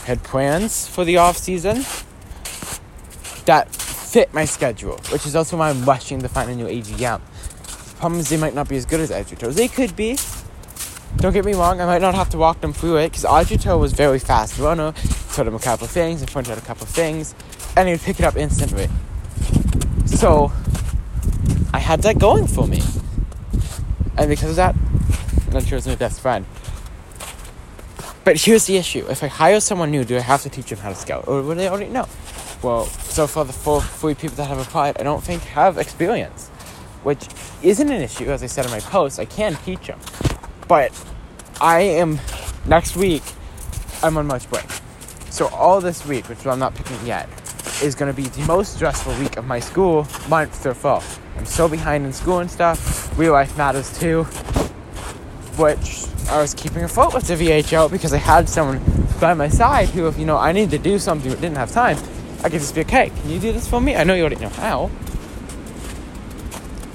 I 0.04 0.06
had 0.06 0.24
plans 0.24 0.88
for 0.88 1.04
the 1.04 1.18
off 1.18 1.36
season 1.36 1.84
that 3.44 3.70
fit 3.70 4.34
my 4.34 4.46
schedule, 4.46 4.98
which 5.10 5.26
is 5.26 5.36
also 5.36 5.58
why 5.58 5.72
I'm 5.72 5.84
rushing 5.84 6.22
to 6.22 6.30
find 6.30 6.52
a 6.52 6.56
new 6.56 6.68
AGM. 6.68 7.20
The 7.20 7.96
problem 7.98 8.22
is 8.22 8.30
they 8.30 8.38
might 8.38 8.56
not 8.56 8.70
be 8.70 8.78
as 8.78 8.86
good 8.86 9.02
as 9.02 9.12
Edgerton. 9.12 9.52
They 9.52 9.68
could 9.68 9.94
be, 9.98 10.18
don't 11.18 11.34
get 11.34 11.46
me 11.46 11.54
wrong, 11.54 11.80
I 11.80 11.86
might 11.86 12.02
not 12.02 12.16
have 12.16 12.30
to 12.32 12.38
walk 12.38 12.62
them 12.62 12.74
through 12.74 12.98
it 12.98 13.10
because 13.10 13.26
Audrey 13.26 13.58
was 13.78 13.94
very 13.94 14.20
fast 14.20 14.60
runner. 14.60 14.94
Told 15.34 15.48
him 15.48 15.56
a 15.56 15.60
couple 15.60 15.86
of 15.86 15.92
things 15.92 16.22
and 16.22 16.32
pointed 16.32 16.52
out 16.52 16.58
a 16.58 16.62
couple 16.66 16.84
of 16.84 16.90
things, 16.90 17.34
and 17.76 17.90
he'd 17.90 18.02
pick 18.02 18.20
it 18.20 18.26
up 18.26 18.36
instantly. 18.36 18.88
So 20.06 20.52
I 21.74 21.80
had 21.80 22.02
that 22.04 22.20
going 22.20 22.46
for 22.48 22.68
me, 22.68 22.82
and 24.18 24.30
because 24.30 24.52
of 24.52 24.56
that, 24.58 24.76
sure 25.66 25.78
it's 25.78 25.88
my 25.88 25.96
best 25.96 26.20
friend. 26.22 26.46
But 28.24 28.42
here's 28.42 28.66
the 28.66 28.78
issue: 28.78 29.06
if 29.10 29.24
I 29.24 29.28
hire 29.28 29.60
someone 29.60 29.92
new, 29.92 30.04
do 30.04 30.18
I 30.18 30.22
have 30.22 30.44
to 30.44 30.50
teach 30.50 30.70
them 30.70 30.80
how 30.80 30.90
to 30.90 30.96
scout, 30.96 31.28
or 31.28 31.42
would 31.42 31.58
they 31.58 31.68
already 31.68 31.90
know? 31.90 32.08
Well, 32.62 32.86
so 32.86 33.28
far 33.28 33.44
the 33.44 33.54
four, 33.54 33.82
three 33.82 34.14
people 34.14 34.38
that 34.38 34.46
have 34.46 34.60
applied, 34.60 35.00
I 35.00 35.04
don't 35.04 35.24
think 35.24 35.42
have 35.44 35.78
experience, 35.78 36.50
which 37.04 37.28
isn't 37.62 37.90
an 37.90 38.02
issue. 38.02 38.32
As 38.32 38.44
I 38.44 38.46
said 38.46 38.66
in 38.66 38.72
my 38.72 38.80
post, 38.80 39.20
I 39.20 39.26
can 39.26 39.56
teach 39.66 39.88
them. 39.88 40.00
But 40.68 40.92
I 41.60 41.82
am 41.82 42.20
next 42.66 42.96
week. 42.96 43.24
I'm 44.02 44.18
on 44.18 44.28
March 44.28 44.50
break, 44.50 44.66
so 45.30 45.48
all 45.48 45.80
this 45.80 46.06
week, 46.06 46.28
which 46.28 46.46
I'm 46.46 46.60
not 46.60 46.76
picking 46.76 47.06
yet, 47.06 47.30
is 47.82 47.96
going 47.96 48.14
to 48.14 48.16
be 48.16 48.28
the 48.28 48.46
most 48.46 48.76
stressful 48.76 49.18
week 49.20 49.38
of 49.38 49.46
my 49.46 49.60
school 49.60 50.08
month 50.30 50.62
so 50.62 50.74
far. 50.74 51.02
I'm 51.38 51.46
so 51.46 51.68
behind 51.68 52.06
in 52.06 52.14
school 52.14 52.40
and 52.40 52.52
stuff. 52.52 53.18
Real 53.18 53.34
life 53.34 53.58
matters 53.58 53.98
too, 53.98 54.24
which 55.56 56.06
I 56.30 56.42
was 56.42 56.54
keeping 56.54 56.84
afloat 56.84 57.14
with 57.14 57.28
the 57.28 57.36
VHL 57.36 57.90
because 57.92 58.14
I 58.14 58.18
had 58.18 58.50
someone 58.50 58.82
by 59.20 59.34
my 59.34 59.48
side 59.48 59.90
who, 59.90 60.08
if 60.08 60.18
you 60.18 60.26
know 60.26 60.38
I 60.38 60.52
needed 60.52 60.72
to 60.72 60.78
do 60.80 61.00
something 61.00 61.32
but 61.32 61.40
didn't 61.40 61.58
have 61.58 61.72
time, 61.72 61.98
I 62.44 62.50
could 62.50 62.60
just 62.60 62.76
be 62.76 62.82
like, 62.82 62.92
"Hey, 62.92 63.10
can 63.10 63.30
you 63.30 63.40
do 63.40 63.54
this 63.54 63.68
for 63.68 63.80
me?" 63.80 63.96
I 63.96 64.04
know 64.04 64.16
you 64.16 64.22
already 64.22 64.42
know 64.42 64.50
how. 64.50 64.88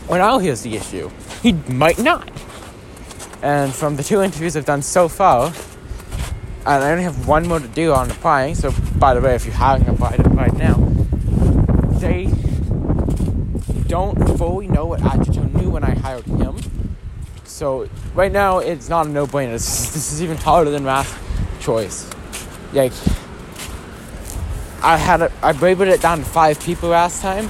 When 0.09 0.21
now 0.21 0.39
here's 0.39 0.63
the 0.63 0.77
issue: 0.77 1.11
he 1.43 1.53
might 1.69 1.99
not. 1.99 2.31
And 3.43 3.75
from 3.75 3.97
the 3.97 4.03
two 4.03 4.23
interviews 4.23 4.57
I've 4.57 4.65
done 4.65 4.83
so 4.83 5.09
far, 5.09 5.53
and 6.67 6.85
I 6.85 6.91
only 6.91 7.05
have 7.05 7.27
one 7.27 7.49
more 7.49 7.61
to 7.61 7.69
do 7.69 7.93
on 7.93 8.11
applying. 8.11 8.55
So, 8.55 8.73
by 8.99 9.15
the 9.15 9.21
way, 9.21 9.35
if 9.35 9.47
you 9.47 9.53
haven't 9.53 9.89
applied, 9.89 10.21
apply 10.21 10.49
now. 10.49 10.75
They 11.99 12.27
don't 13.87 14.37
fully 14.37 14.69
know 14.69 14.87
what 14.87 15.01
Adjuto 15.01 15.53
knew 15.55 15.71
when 15.71 15.83
I 15.83 15.95
hired 15.95 16.25
him. 16.27 16.57
So 17.45 17.89
right 18.15 18.31
now, 18.31 18.59
it's 18.59 18.89
not 18.89 19.07
a 19.07 19.09
no-brainer. 19.09 19.53
This 19.53 19.67
is, 19.67 19.95
this 19.95 20.13
is 20.13 20.23
even 20.23 20.37
harder 20.37 20.71
than 20.71 20.85
last 20.85 21.17
choice. 21.61 22.09
Like, 22.73 22.93
I 24.83 24.97
had 24.97 25.23
a, 25.23 25.33
I 25.43 25.53
labeled 25.53 25.89
it 25.89 26.01
down 26.01 26.19
to 26.19 26.25
five 26.25 26.61
people 26.61 26.91
last 26.91 27.23
time. 27.23 27.49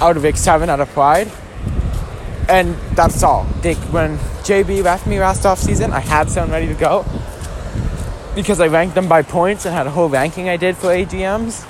Out 0.00 0.16
of 0.16 0.22
like 0.22 0.36
seven 0.36 0.66
that 0.66 0.78
applied, 0.78 1.30
and 2.50 2.74
that's 2.94 3.22
all. 3.22 3.44
They, 3.62 3.74
when 3.74 4.18
JB 4.46 4.84
left 4.84 5.08
me 5.08 5.18
last 5.18 5.44
off 5.44 5.58
season, 5.58 5.92
I 5.92 5.98
had 5.98 6.30
some 6.30 6.52
ready 6.52 6.68
to 6.68 6.74
go 6.74 7.04
because 8.36 8.60
I 8.60 8.68
ranked 8.68 8.94
them 8.94 9.08
by 9.08 9.22
points 9.22 9.66
and 9.66 9.74
had 9.74 9.88
a 9.88 9.90
whole 9.90 10.08
ranking 10.08 10.48
I 10.48 10.56
did 10.56 10.76
for 10.76 10.86
AGMs. 10.86 11.66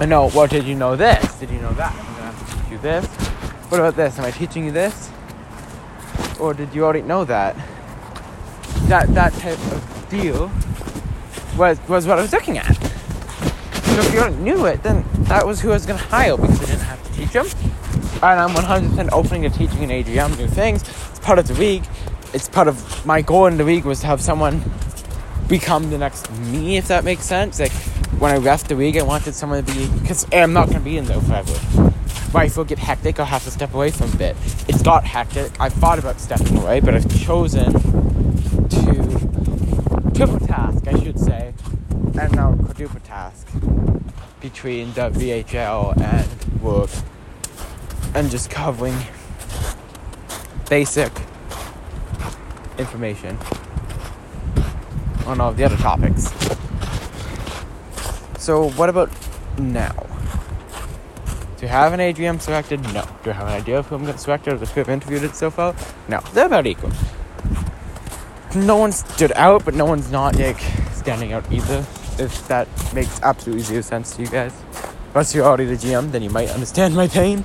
I 0.00 0.04
know, 0.04 0.30
well, 0.34 0.46
did 0.46 0.64
you 0.64 0.74
know 0.74 0.96
this? 0.96 1.38
Did 1.40 1.48
you 1.48 1.62
know 1.62 1.72
that? 1.72 1.94
I'm 1.94 2.04
gonna 2.14 2.30
have 2.30 2.50
to 2.50 2.56
teach 2.56 2.72
you 2.72 2.78
this. 2.78 3.06
What 3.70 3.80
about 3.80 3.96
this? 3.96 4.18
Am 4.18 4.26
I 4.26 4.30
teaching 4.32 4.66
you 4.66 4.70
this? 4.70 5.10
Or 6.38 6.52
did 6.52 6.74
you 6.74 6.84
already 6.84 7.00
know 7.00 7.24
that? 7.24 7.56
That 8.88 9.08
that 9.14 9.32
type 9.32 9.58
of 9.72 10.06
deal 10.10 10.50
was 11.56 11.80
was 11.88 12.06
what 12.06 12.18
I 12.18 12.22
was 12.22 12.34
looking 12.34 12.58
at. 12.58 12.74
So 12.76 14.00
if 14.00 14.12
you 14.12 14.20
already 14.20 14.36
knew 14.36 14.66
it, 14.66 14.82
then 14.82 15.06
that 15.24 15.46
was 15.46 15.62
who 15.62 15.70
I 15.70 15.72
was 15.72 15.86
to 15.86 15.96
hire 15.96 16.36
because 16.36 16.60
I 16.60 16.66
didn't 16.66 16.80
have 16.80 17.02
to 17.02 17.12
teach 17.14 17.32
them. 17.32 17.46
And 18.20 18.40
I'm 18.40 18.50
100% 18.50 19.10
opening 19.12 19.42
to 19.42 19.50
teaching 19.50 19.82
in 19.82 19.90
AGM 19.90 20.36
new 20.38 20.48
things. 20.48 20.82
It's 20.82 21.20
part 21.20 21.38
of 21.38 21.46
the 21.46 21.54
week. 21.54 21.84
It's 22.34 22.48
part 22.48 22.66
of 22.66 23.06
my 23.06 23.22
goal 23.22 23.46
in 23.46 23.58
the 23.58 23.64
week 23.64 23.84
was 23.84 24.00
to 24.00 24.06
have 24.06 24.20
someone 24.20 24.60
become 25.46 25.90
the 25.90 25.98
next 25.98 26.28
me, 26.32 26.76
if 26.76 26.88
that 26.88 27.04
makes 27.04 27.24
sense. 27.24 27.60
Like 27.60 27.70
when 28.18 28.32
I 28.32 28.38
left 28.38 28.68
the 28.68 28.74
week, 28.76 28.96
I 28.96 29.02
wanted 29.02 29.34
someone 29.34 29.64
to 29.64 29.72
be 29.72 29.88
because 30.00 30.26
I'm 30.32 30.52
not 30.52 30.66
going 30.66 30.80
to 30.80 30.84
be 30.84 30.98
in 30.98 31.04
there 31.04 31.20
forever. 31.20 31.92
Life 32.34 32.56
will 32.56 32.64
get 32.64 32.80
hectic. 32.80 33.20
I'll 33.20 33.26
have 33.26 33.44
to 33.44 33.52
step 33.52 33.72
away 33.72 33.92
from 33.92 34.12
a 34.12 34.16
bit. 34.16 34.36
It's 34.66 34.82
got 34.82 35.04
hectic. 35.04 35.52
I've 35.60 35.74
thought 35.74 36.00
about 36.00 36.18
stepping 36.18 36.58
away, 36.58 36.80
but 36.80 36.94
I've 36.94 37.24
chosen 37.24 37.72
to 38.68 40.12
triple 40.16 40.40
task, 40.40 40.88
I 40.88 40.98
should 41.04 41.20
say, 41.20 41.54
and 42.20 42.34
now 42.34 42.54
quadruple 42.54 43.00
task 43.00 43.46
between 44.40 44.92
the 44.94 45.08
VHL 45.10 45.96
and 46.00 46.60
work, 46.60 46.90
and 48.18 48.28
just 48.32 48.50
covering 48.50 48.96
basic 50.68 51.12
information 52.76 53.38
on 55.24 55.40
all 55.40 55.52
the 55.52 55.62
other 55.62 55.76
topics. 55.76 56.24
So, 58.42 58.70
what 58.70 58.88
about 58.88 59.08
now? 59.56 59.94
Do 61.58 61.62
you 61.62 61.68
have 61.68 61.92
an 61.92 62.00
AGM 62.00 62.40
selected? 62.40 62.82
No. 62.92 63.02
Do 63.22 63.30
you 63.30 63.32
have 63.34 63.46
an 63.46 63.54
idea 63.54 63.78
of 63.78 63.86
who 63.86 63.94
I'm 63.94 64.02
going 64.02 64.14
to 64.14 64.18
select 64.18 64.48
or 64.48 64.56
who 64.56 64.80
I've 64.80 64.88
interviewed 64.88 65.22
it 65.22 65.36
so 65.36 65.48
far? 65.48 65.76
No. 66.08 66.18
They're 66.32 66.46
about 66.46 66.66
equal. 66.66 66.90
No 68.56 68.78
one 68.78 68.90
stood 68.90 69.30
out, 69.36 69.64
but 69.64 69.74
no 69.74 69.84
one's 69.84 70.10
not 70.10 70.34
like 70.34 70.58
standing 70.92 71.32
out 71.32 71.50
either. 71.52 71.86
If 72.18 72.48
that 72.48 72.66
makes 72.92 73.22
absolutely 73.22 73.62
zero 73.62 73.82
sense 73.82 74.16
to 74.16 74.22
you 74.22 74.28
guys. 74.28 74.52
Unless 75.14 75.36
you're 75.36 75.44
already 75.44 75.66
the 75.66 75.76
GM, 75.76 76.10
then 76.10 76.22
you 76.24 76.30
might 76.30 76.48
understand 76.50 76.96
my 76.96 77.06
pain. 77.06 77.44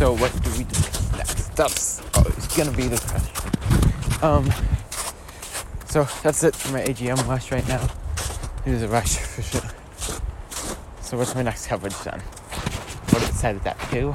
So 0.00 0.14
what 0.14 0.32
do 0.42 0.50
we 0.56 0.64
discuss 0.64 1.12
next? 1.12 1.56
That's 1.56 2.00
always 2.16 2.46
gonna 2.56 2.74
be 2.74 2.88
the 2.88 2.96
question. 2.96 4.24
Um. 4.24 4.50
So 5.90 6.08
that's 6.22 6.42
it 6.42 6.56
for 6.56 6.72
my 6.72 6.80
AGM 6.80 7.28
rush 7.28 7.52
right 7.52 7.68
now. 7.68 7.86
It 8.64 8.72
is 8.72 8.82
a 8.82 8.88
rush 8.88 9.18
for 9.18 9.42
sure. 9.42 9.70
So 11.02 11.18
what's 11.18 11.34
my 11.34 11.42
next 11.42 11.66
coverage 11.66 11.98
then? 11.98 12.18
What 12.18 13.26
decided 13.26 13.62
that 13.64 13.78
too? 13.90 14.14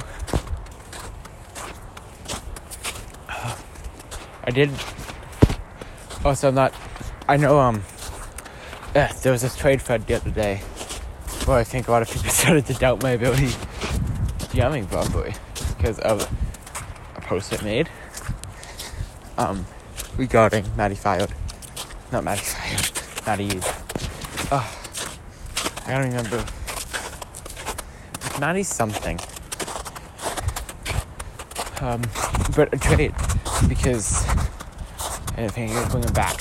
I 4.42 4.50
did. 4.50 4.70
Also, 6.24 6.48
I'm 6.48 6.56
not. 6.56 6.74
I 7.28 7.36
know. 7.36 7.60
Um. 7.60 7.84
Yeah, 8.92 9.12
there 9.22 9.30
was 9.30 9.42
this 9.42 9.54
trade 9.54 9.80
fed 9.80 10.04
the 10.08 10.14
other 10.14 10.32
day 10.32 10.56
where 11.44 11.58
I 11.58 11.62
think 11.62 11.86
a 11.86 11.92
lot 11.92 12.02
of 12.02 12.10
people 12.10 12.28
started 12.30 12.66
to 12.66 12.74
doubt 12.74 13.04
my 13.04 13.12
ability 13.12 13.54
DMing 14.50 14.88
properly 14.88 15.34
because 15.86 16.00
of 16.00 17.16
a 17.16 17.20
post 17.20 17.54
I 17.56 17.64
made. 17.64 17.88
Um, 19.38 19.64
regarding 20.16 20.64
Maddie 20.76 20.96
fired. 20.96 21.32
Not 22.10 22.24
Maddie 22.24 22.40
fired. 22.40 23.24
Maddie. 23.24 23.60
Oh, 24.50 24.68
I 25.86 25.92
don't 25.92 26.08
remember. 26.08 26.44
Maddie 28.40 28.64
something. 28.64 29.20
Um, 31.80 32.02
but 32.56 32.74
a 32.74 32.78
trade 32.78 33.14
because 33.68 34.26
I 35.36 35.46
think 35.46 35.70
I'm 35.70 36.02
him 36.02 36.12
back. 36.12 36.40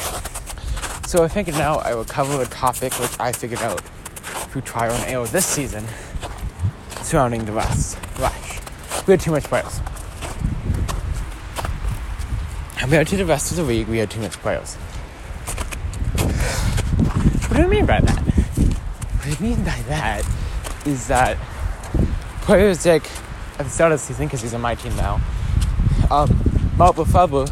So 1.05 1.23
I 1.23 1.27
figured 1.27 1.55
now 1.55 1.77
I 1.79 1.93
would 1.93 2.08
cover 2.08 2.41
a 2.41 2.47
topic 2.47 2.93
which 2.93 3.19
I 3.19 3.31
figured 3.31 3.62
out 3.62 3.81
through 4.49 4.63
trial 4.63 4.91
and 4.91 5.05
error 5.05 5.27
this 5.27 5.45
season 5.45 5.86
surrounding 7.03 7.45
the 7.45 7.53
West. 7.53 7.99
We 9.08 9.12
had 9.12 9.20
too 9.20 9.32
much 9.32 9.44
players. 9.44 9.80
Compared 12.78 13.08
to 13.08 13.18
the 13.18 13.26
rest 13.26 13.52
of 13.52 13.58
the 13.58 13.63
league, 13.63 13.88
we 13.88 14.00
had 14.00 14.10
too 14.10 14.20
much 14.20 14.34
players. 14.34 14.76
What 17.48 17.58
do 17.58 17.63
I 17.63 17.68
mean 17.68 17.86
by 17.86 18.02
that? 18.02 18.20
What 18.20 19.39
I 19.39 19.44
mean 19.44 19.63
by 19.63 19.82
that 19.88 20.26
is 20.86 21.08
that 21.08 21.38
players 22.41 22.86
like 22.86 23.10
at 23.58 23.65
the 23.65 23.70
start 23.70 23.91
of 23.91 24.00
the 24.00 24.06
season, 24.06 24.26
because 24.28 24.41
he's 24.41 24.54
on 24.54 24.62
my 24.62 24.76
team 24.76 24.96
now, 24.96 25.22
um, 26.12 26.74
Marble 26.78 27.06
Fubber, 27.06 27.52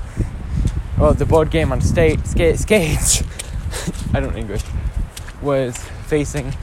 well, 0.98 1.14
the 1.14 1.26
board 1.26 1.50
game 1.50 1.72
on 1.72 1.82
state 1.82 2.26
skate 2.28 2.60
skates, 2.60 3.24
I 4.14 4.20
don't 4.20 4.36
English, 4.36 4.64
was 5.42 5.78
facing 6.08 6.54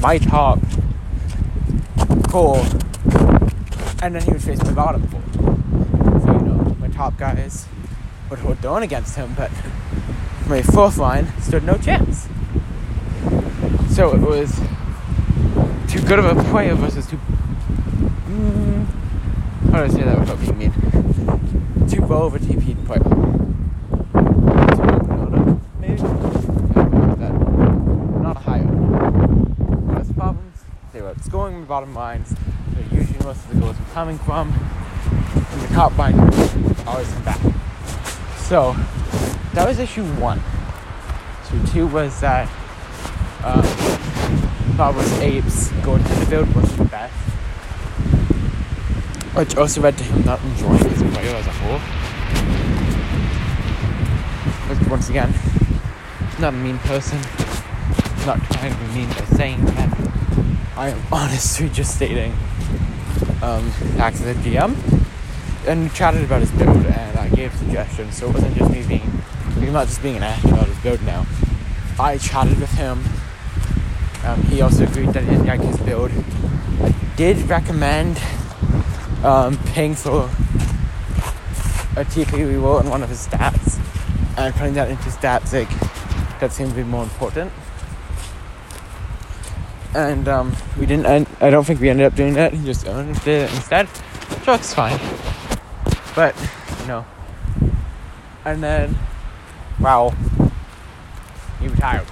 my 0.00 0.18
top 0.18 0.58
four, 2.30 2.64
and 4.02 4.14
then 4.14 4.22
he 4.22 4.30
would 4.30 4.42
face 4.42 4.62
my 4.64 4.72
bottom 4.72 5.06
four. 5.08 5.22
So 6.20 6.32
you 6.32 6.40
know, 6.40 6.76
my 6.80 6.88
top 6.88 7.18
guys 7.18 7.66
would 8.30 8.38
hold 8.38 8.64
on 8.64 8.82
against 8.82 9.16
him, 9.16 9.34
but 9.36 9.50
my 10.46 10.62
fourth 10.62 10.96
line 10.96 11.28
stood 11.40 11.64
no 11.64 11.76
chance. 11.76 12.28
So 13.90 14.14
it 14.14 14.20
was 14.20 14.58
too 15.88 16.00
good 16.02 16.18
of 16.18 16.24
a 16.24 16.42
player 16.50 16.74
versus 16.74 17.06
too. 17.06 17.18
Mm, 18.26 18.86
how 19.70 19.78
do 19.78 19.84
I 19.84 19.88
say 19.88 20.02
that 20.02 20.18
without 20.18 20.40
being 20.40 20.58
mean? 20.58 20.72
Too 21.88 22.04
low 22.06 22.26
of 22.26 22.34
a 22.34 22.38
TP 22.38 22.74
player. 22.86 23.04
Maybe. 25.78 26.02
Not 28.22 28.36
a 28.36 28.40
high. 28.40 28.60
Most 28.60 30.16
problems, 30.16 30.64
they 30.92 31.02
were 31.02 31.14
scoring 31.22 31.56
in 31.56 31.60
the 31.62 31.66
bottom 31.66 31.94
lines. 31.94 32.34
Most 33.30 33.44
of 33.44 33.54
the 33.54 33.60
goals 33.60 33.78
were 33.78 33.84
coming 33.92 34.18
from. 34.18 34.48
And 34.50 35.62
the 35.62 35.68
top 35.72 35.96
line 35.96 36.18
always 36.84 37.12
come 37.12 37.22
back. 37.22 37.40
So 38.38 38.74
that 39.54 39.68
was 39.68 39.78
issue 39.78 40.02
one. 40.18 40.42
Issue 41.44 41.64
two 41.72 41.86
was 41.86 42.20
that 42.22 42.50
um, 43.44 43.62
Barbara's 44.76 45.12
apes 45.20 45.70
going 45.84 46.02
to 46.02 46.08
the 46.08 46.26
field 46.26 46.48
the 46.48 46.84
best. 46.86 47.14
Which 49.36 49.56
also 49.56 49.80
led 49.80 49.96
to 49.98 50.02
him 50.02 50.24
not 50.24 50.42
enjoying 50.42 50.84
his 50.88 51.00
player 51.14 51.36
as 51.36 51.46
a 51.46 51.52
whole. 51.52 51.78
But 54.66 54.90
once 54.90 55.08
again, 55.08 55.32
not 56.40 56.52
a 56.52 56.56
mean 56.56 56.78
person. 56.78 57.20
Not 58.26 58.42
trying 58.50 58.72
to 58.72 58.78
be 58.80 58.86
mean 58.92 59.08
by 59.10 59.24
saying 59.36 59.64
that. 59.66 59.96
I 60.76 60.88
am 60.88 61.02
honestly 61.12 61.68
just 61.68 61.94
stating 61.94 62.34
um, 63.42 63.70
facts 63.96 64.22
as 64.22 64.36
GM. 64.38 64.76
And 65.66 65.92
chatted 65.92 66.24
about 66.24 66.40
his 66.40 66.50
build 66.52 66.86
and 66.86 67.18
I 67.18 67.28
gave 67.28 67.54
suggestions, 67.54 68.16
so 68.16 68.28
it 68.28 68.34
wasn't 68.34 68.56
just 68.56 68.70
me 68.70 68.82
being, 68.86 69.22
I'm 69.56 69.72
not 69.72 69.86
just 69.88 70.02
being 70.02 70.16
an 70.16 70.22
ass 70.22 70.42
about 70.44 70.66
his 70.66 70.78
build 70.78 71.02
now. 71.02 71.26
I 71.98 72.16
chatted 72.16 72.58
with 72.58 72.70
him. 72.72 73.04
Um, 74.24 74.42
he 74.44 74.62
also 74.62 74.84
agreed 74.84 75.10
that 75.10 75.22
he 75.24 75.30
didn't 75.30 75.46
like 75.46 75.60
his 75.60 75.78
build. 75.78 76.10
I 76.80 76.94
did 77.16 77.36
recommend 77.48 78.18
um, 79.22 79.58
paying 79.66 79.94
for 79.94 80.24
a 81.96 82.04
TP 82.04 82.24
reroll 82.24 82.80
on 82.80 82.88
one 82.88 83.02
of 83.02 83.10
his 83.10 83.26
stats 83.26 83.78
and 84.38 84.54
putting 84.54 84.74
that 84.74 84.88
into 84.88 85.10
stats 85.10 85.52
like 85.52 85.68
that 86.40 86.52
seemed 86.52 86.70
to 86.70 86.76
be 86.76 86.84
more 86.84 87.02
important. 87.02 87.52
And 89.94 90.28
um, 90.28 90.56
we 90.78 90.86
didn't. 90.86 91.06
I, 91.06 91.46
I 91.46 91.50
don't 91.50 91.64
think 91.64 91.80
we 91.80 91.88
ended 91.88 92.06
up 92.06 92.14
doing 92.14 92.34
that. 92.34 92.52
He 92.52 92.64
just 92.64 92.86
owned 92.86 93.16
it 93.26 93.52
instead. 93.52 93.88
So 94.44 94.56
fine. 94.56 94.98
But 96.14 96.34
no. 96.86 97.04
And 98.44 98.62
then, 98.62 98.96
wow, 99.80 100.14
he 101.60 101.68
retired. 101.68 102.06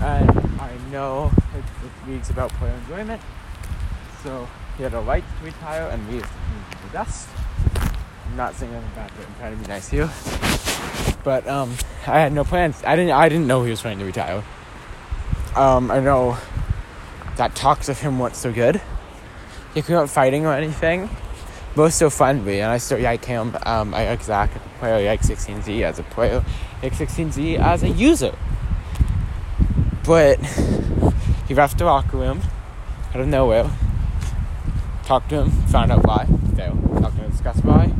And 0.00 0.30
I 0.60 0.70
know 0.92 1.32
it, 1.54 1.64
it 1.84 2.08
league's 2.08 2.30
about 2.30 2.50
player 2.52 2.72
enjoyment, 2.72 3.20
so 4.22 4.48
he 4.76 4.84
had 4.84 4.94
a 4.94 5.00
right 5.00 5.24
to 5.38 5.44
retire, 5.44 5.88
and 5.90 6.08
we 6.08 6.18
as 6.18 6.22
the 6.22 6.92
dust. 6.92 7.28
I'm 8.26 8.36
not 8.36 8.54
saying 8.54 8.72
anything 8.72 8.90
bad, 8.94 9.10
but 9.16 9.26
I'm 9.26 9.34
trying 9.34 9.56
to 9.56 9.62
be 9.62 9.68
nice 9.68 9.90
to 9.90 9.96
you. 9.96 10.08
But 11.24 11.46
um, 11.48 11.74
I 12.06 12.20
had 12.20 12.32
no 12.32 12.44
plans. 12.44 12.82
I 12.86 12.94
didn't. 12.94 13.12
I 13.12 13.28
didn't 13.28 13.46
know 13.46 13.64
he 13.64 13.70
was 13.70 13.80
trying 13.80 13.98
to 13.98 14.04
retire. 14.04 14.44
Um, 15.58 15.90
I 15.90 15.98
know 15.98 16.38
that 17.36 17.56
talks 17.56 17.88
of 17.88 17.98
him 17.98 18.20
weren't 18.20 18.36
so 18.36 18.52
good. 18.52 18.80
Like 19.74 19.88
we 19.88 19.94
weren't 19.96 20.08
fighting 20.08 20.46
or 20.46 20.54
anything. 20.54 21.10
Both 21.74 21.94
so 21.94 22.10
friendly, 22.10 22.60
and 22.60 22.70
I 22.70 22.78
still 22.78 23.00
like 23.00 23.24
him. 23.24 23.56
Um, 23.66 23.92
I 23.92 24.08
like 24.08 24.22
Zach 24.22 24.50
as 24.54 24.62
a 24.64 24.78
player. 24.78 24.94
I 24.94 25.10
like 25.10 25.22
16Z 25.22 25.82
as 25.82 25.98
a 25.98 26.04
player. 26.04 26.44
I 26.80 26.82
like 26.84 26.92
16Z 26.92 27.58
as 27.58 27.82
a 27.82 27.88
user. 27.88 28.38
But 30.04 30.38
he 31.48 31.54
left 31.56 31.78
the 31.78 31.86
locker 31.86 32.18
room 32.18 32.40
out 33.12 33.20
of 33.20 33.26
nowhere. 33.26 33.68
Talked 35.06 35.30
to 35.30 35.42
him, 35.42 35.50
found 35.50 35.90
out 35.90 36.06
why. 36.06 36.26
Failed. 36.54 37.00
Not 37.00 37.16
gonna 37.16 37.30
discuss 37.30 37.56
why. 37.64 37.92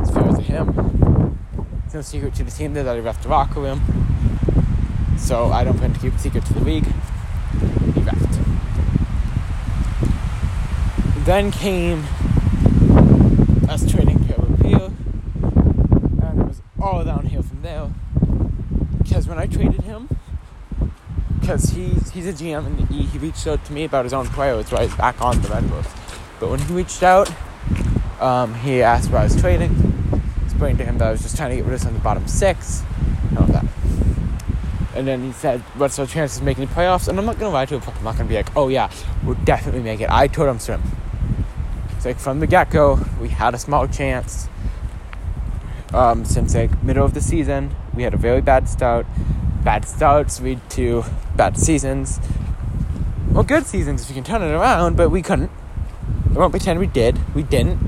It's 0.00 0.10
fair 0.12 0.32
to 0.32 0.40
him. 0.40 1.38
It's 1.84 1.92
no 1.92 2.00
secret 2.00 2.34
to 2.36 2.44
the 2.44 2.50
team 2.50 2.72
that 2.72 2.96
he 2.96 3.02
left 3.02 3.24
the 3.24 3.28
locker 3.28 3.60
room. 3.60 4.09
So 5.20 5.52
I 5.52 5.62
don't 5.62 5.78
plan 5.78 5.92
to 5.92 6.00
keep 6.00 6.14
it 6.14 6.18
secret 6.18 6.44
to 6.46 6.54
the 6.54 6.60
league. 6.60 6.86
Then 11.24 11.52
came 11.52 12.04
us 13.68 13.88
trading 13.88 14.24
Caleb 14.24 14.60
Peel, 14.60 14.86
and 16.22 16.40
it 16.40 16.46
was 16.48 16.60
all 16.82 17.04
downhill 17.04 17.42
from 17.42 17.62
there. 17.62 17.88
Because 18.98 19.28
when 19.28 19.38
I 19.38 19.46
traded 19.46 19.82
him, 19.82 20.08
because 21.40 21.70
he's 21.70 22.10
he's 22.10 22.26
a 22.26 22.32
GM 22.32 22.66
and 22.66 22.88
he, 22.88 23.02
he, 23.02 23.18
reached 23.18 23.46
out 23.46 23.64
to 23.66 23.72
me 23.72 23.84
about 23.84 24.04
his 24.04 24.12
own 24.12 24.26
players, 24.26 24.72
right 24.72 24.80
why 24.80 24.86
he's 24.86 24.96
back 24.96 25.20
on 25.22 25.40
the 25.42 25.48
Red 25.48 25.70
Bulls. 25.70 25.86
But 26.40 26.50
when 26.50 26.58
he 26.58 26.74
reached 26.74 27.04
out, 27.04 27.30
um, 28.20 28.54
he 28.54 28.82
asked 28.82 29.10
why 29.10 29.20
I 29.20 29.24
was 29.24 29.40
trading. 29.40 29.70
Explained 30.44 30.78
to 30.78 30.84
him 30.84 30.98
that 30.98 31.08
I 31.08 31.10
was 31.12 31.22
just 31.22 31.36
trying 31.36 31.50
to 31.50 31.56
get 31.56 31.64
rid 31.64 31.74
of 31.74 31.80
some 31.80 31.94
of 31.94 31.94
the 31.94 32.02
bottom 32.02 32.26
six, 32.26 32.82
and 33.28 33.38
all 33.38 33.46
that. 33.46 33.69
And 34.94 35.06
then 35.06 35.22
he 35.22 35.32
said, 35.32 35.60
"What's 35.76 35.98
our 35.98 36.06
chances 36.06 36.38
of 36.38 36.44
making 36.44 36.66
the 36.66 36.74
playoffs?" 36.74 37.08
And 37.08 37.18
I'm 37.18 37.24
not 37.24 37.38
gonna 37.38 37.52
lie 37.52 37.66
to 37.66 37.78
him. 37.78 37.94
I'm 37.98 38.04
not 38.04 38.16
gonna 38.16 38.28
be 38.28 38.34
like, 38.34 38.50
"Oh 38.56 38.68
yeah, 38.68 38.90
we'll 39.24 39.36
definitely 39.44 39.82
make 39.82 40.00
it." 40.00 40.10
I 40.10 40.26
told 40.26 40.48
him 40.48 40.58
swim. 40.58 40.82
It's 41.96 42.04
like 42.04 42.18
from 42.18 42.40
the 42.40 42.46
get 42.46 42.70
go, 42.70 42.98
we 43.20 43.28
had 43.28 43.54
a 43.54 43.58
small 43.58 43.86
chance. 43.86 44.48
Um, 45.92 46.24
since 46.24 46.54
like 46.54 46.82
middle 46.82 47.04
of 47.04 47.14
the 47.14 47.20
season, 47.20 47.74
we 47.94 48.02
had 48.02 48.14
a 48.14 48.16
very 48.16 48.40
bad 48.40 48.68
start. 48.68 49.06
Bad 49.64 49.84
starts 49.84 50.40
lead 50.40 50.60
to 50.70 51.04
bad 51.36 51.58
seasons. 51.58 52.18
Well, 53.30 53.44
good 53.44 53.66
seasons 53.66 54.02
if 54.02 54.08
you 54.08 54.14
can 54.14 54.24
turn 54.24 54.42
it 54.42 54.50
around, 54.52 54.96
but 54.96 55.10
we 55.10 55.22
couldn't. 55.22 55.50
I 56.30 56.38
won't 56.38 56.52
pretend 56.52 56.78
we 56.78 56.86
did. 56.86 57.18
We 57.34 57.42
didn't. 57.42 57.78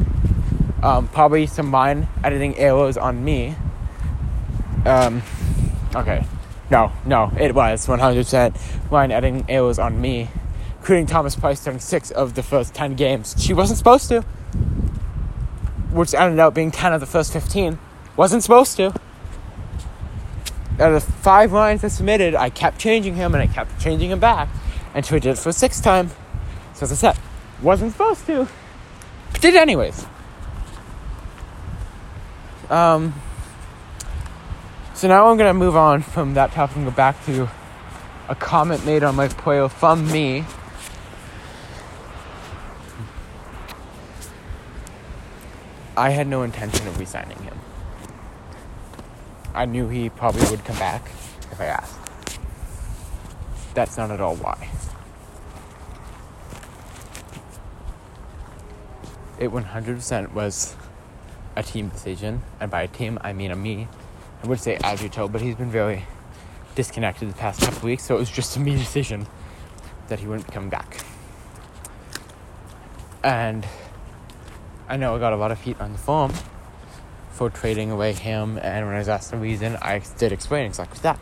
Um, 0.82 1.08
probably 1.08 1.46
some 1.46 1.68
mind 1.68 2.08
editing 2.22 2.56
errors 2.58 2.96
on 2.96 3.24
me. 3.24 3.56
Um, 4.84 5.22
okay. 5.94 6.24
No, 6.72 6.90
no, 7.04 7.30
it 7.38 7.54
was 7.54 7.86
100% 7.86 8.90
mine 8.90 9.10
editing 9.10 9.44
It 9.46 9.60
was 9.60 9.78
on 9.78 10.00
me, 10.00 10.30
including 10.78 11.04
Thomas 11.04 11.36
Price 11.36 11.60
starting 11.60 11.80
six 11.80 12.10
of 12.10 12.32
the 12.32 12.42
first 12.42 12.72
10 12.72 12.94
games. 12.94 13.34
She 13.38 13.52
wasn't 13.52 13.76
supposed 13.76 14.08
to, 14.08 14.22
which 15.92 16.14
ended 16.14 16.38
up 16.38 16.54
being 16.54 16.70
10 16.70 16.94
of 16.94 17.00
the 17.00 17.06
first 17.06 17.30
15. 17.34 17.78
Wasn't 18.16 18.42
supposed 18.42 18.78
to. 18.78 18.86
Out 20.80 20.92
of 20.92 20.94
the 20.94 21.00
five 21.00 21.52
lines 21.52 21.84
I 21.84 21.88
submitted, 21.88 22.34
I 22.34 22.48
kept 22.48 22.78
changing 22.78 23.16
him 23.16 23.34
and 23.34 23.42
I 23.42 23.52
kept 23.52 23.78
changing 23.78 24.10
him 24.10 24.18
back 24.18 24.48
until 24.94 25.16
I 25.16 25.18
did 25.18 25.32
it 25.32 25.38
for 25.38 25.50
a 25.50 25.52
sixth 25.52 25.84
time. 25.84 26.08
So 26.72 26.84
as 26.84 26.92
I 26.92 26.94
said, 26.94 27.18
wasn't 27.60 27.92
supposed 27.92 28.24
to, 28.28 28.48
but 29.30 29.42
did 29.42 29.56
anyways. 29.56 30.06
Um, 32.70 33.12
so 34.94 35.08
now 35.08 35.28
I'm 35.28 35.36
gonna 35.36 35.54
move 35.54 35.76
on 35.76 36.02
from 36.02 36.34
that 36.34 36.52
topic 36.52 36.76
and 36.76 36.84
go 36.84 36.90
back 36.90 37.24
to 37.26 37.48
a 38.28 38.34
comment 38.34 38.84
made 38.86 39.02
on 39.02 39.14
my 39.14 39.28
player 39.28 39.68
from 39.68 40.10
me. 40.10 40.44
I 45.96 46.10
had 46.10 46.26
no 46.26 46.42
intention 46.42 46.86
of 46.88 46.98
resigning 46.98 47.38
him. 47.38 47.58
I 49.54 49.66
knew 49.66 49.88
he 49.88 50.08
probably 50.08 50.48
would 50.50 50.64
come 50.64 50.78
back 50.78 51.04
if 51.50 51.60
I 51.60 51.66
asked. 51.66 52.38
That's 53.74 53.96
not 53.96 54.10
at 54.10 54.20
all 54.20 54.36
why. 54.36 54.70
It 59.38 59.50
100% 59.50 60.32
was 60.32 60.76
a 61.56 61.62
team 61.62 61.88
decision, 61.88 62.42
and 62.60 62.70
by 62.70 62.82
a 62.82 62.88
team, 62.88 63.18
I 63.22 63.32
mean 63.32 63.50
a 63.50 63.56
me. 63.56 63.88
I 64.42 64.46
would 64.46 64.60
say 64.60 64.76
Agito, 64.78 65.30
but 65.30 65.40
he's 65.40 65.54
been 65.54 65.70
very 65.70 66.04
disconnected 66.74 67.30
the 67.30 67.34
past 67.34 67.60
couple 67.60 67.86
weeks, 67.86 68.04
so 68.04 68.16
it 68.16 68.18
was 68.18 68.30
just 68.30 68.56
a 68.56 68.60
me 68.60 68.74
decision 68.74 69.26
that 70.08 70.18
he 70.18 70.26
wouldn't 70.26 70.50
come 70.50 70.68
back. 70.68 70.98
And 73.22 73.64
I 74.88 74.96
know 74.96 75.14
I 75.14 75.20
got 75.20 75.32
a 75.32 75.36
lot 75.36 75.52
of 75.52 75.60
heat 75.60 75.80
on 75.80 75.92
the 75.92 75.98
farm 75.98 76.32
for 77.30 77.50
trading 77.50 77.90
away 77.90 78.14
him, 78.14 78.58
and 78.58 78.86
when 78.86 78.96
I 78.96 78.98
was 78.98 79.08
asked 79.08 79.30
the 79.30 79.36
reason, 79.36 79.76
I 79.80 80.02
did 80.18 80.32
explain 80.32 80.66
exactly 80.66 80.98
that. 81.02 81.20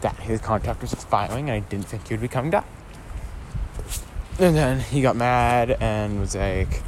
That 0.00 0.16
his 0.16 0.40
contract 0.40 0.82
was 0.82 0.92
expiring, 0.92 1.48
and 1.48 1.64
I 1.64 1.68
didn't 1.68 1.86
think 1.86 2.08
he 2.08 2.14
would 2.14 2.20
be 2.20 2.28
coming 2.28 2.50
back. 2.50 2.66
And 4.40 4.56
then 4.56 4.80
he 4.80 5.00
got 5.00 5.14
mad 5.14 5.76
and 5.80 6.18
was 6.18 6.34
like, 6.34 6.82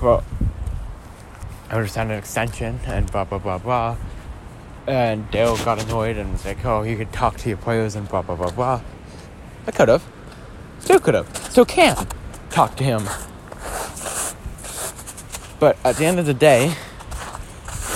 well, 0.00 0.22
I 1.68 1.74
understand 1.74 2.12
an 2.12 2.18
extension, 2.18 2.78
and 2.86 3.10
blah, 3.10 3.24
blah, 3.24 3.38
blah, 3.38 3.58
blah. 3.58 3.96
And 4.90 5.30
Dale 5.30 5.56
got 5.58 5.80
annoyed 5.80 6.16
and 6.16 6.32
was 6.32 6.44
like, 6.44 6.64
oh, 6.64 6.82
you 6.82 6.96
could 6.96 7.12
talk 7.12 7.36
to 7.36 7.48
your 7.48 7.58
players 7.58 7.94
and 7.94 8.08
blah, 8.08 8.22
blah, 8.22 8.34
blah, 8.34 8.50
blah. 8.50 8.80
I 9.64 9.70
could 9.70 9.86
have. 9.88 10.04
Still 10.80 10.98
could 10.98 11.14
have. 11.14 11.36
Still 11.48 11.64
can 11.64 12.08
talk 12.50 12.74
to 12.74 12.82
him. 12.82 13.04
But 15.60 15.78
at 15.84 15.94
the 15.94 16.06
end 16.06 16.18
of 16.18 16.26
the 16.26 16.34
day, 16.34 16.74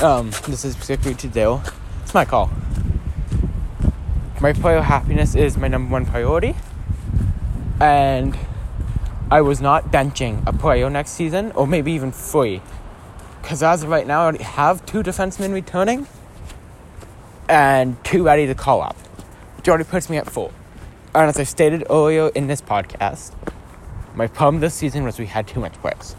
um, 0.02 0.30
this 0.46 0.64
is 0.64 0.74
specifically 0.74 1.16
to 1.16 1.26
Dale. 1.26 1.64
It's 2.04 2.14
my 2.14 2.24
call. 2.24 2.48
My 4.40 4.52
player 4.52 4.80
happiness 4.80 5.34
is 5.34 5.56
my 5.56 5.66
number 5.66 5.90
one 5.90 6.06
priority. 6.06 6.54
And 7.80 8.38
I 9.32 9.40
was 9.40 9.60
not 9.60 9.90
benching 9.90 10.46
a 10.46 10.52
player 10.52 10.88
next 10.88 11.10
season, 11.10 11.50
or 11.56 11.66
maybe 11.66 11.90
even 11.90 12.12
three. 12.12 12.62
Because 13.42 13.64
as 13.64 13.82
of 13.82 13.88
right 13.88 14.06
now, 14.06 14.28
I 14.28 14.40
have 14.40 14.86
two 14.86 15.02
defensemen 15.02 15.52
returning 15.52 16.06
and 17.48 18.02
two 18.04 18.24
ready 18.24 18.46
to 18.46 18.54
call 18.54 18.82
up. 18.82 18.96
Already 19.66 19.84
puts 19.84 20.10
me 20.10 20.18
at 20.18 20.30
four. 20.30 20.52
And 21.14 21.28
as 21.28 21.38
I 21.38 21.44
stated 21.44 21.84
earlier 21.88 22.28
in 22.28 22.48
this 22.48 22.60
podcast, 22.60 23.32
my 24.14 24.26
problem 24.26 24.60
this 24.60 24.74
season 24.74 25.04
was 25.04 25.18
we 25.18 25.26
had 25.26 25.46
too 25.46 25.60
much 25.60 25.72
players. 25.74 26.16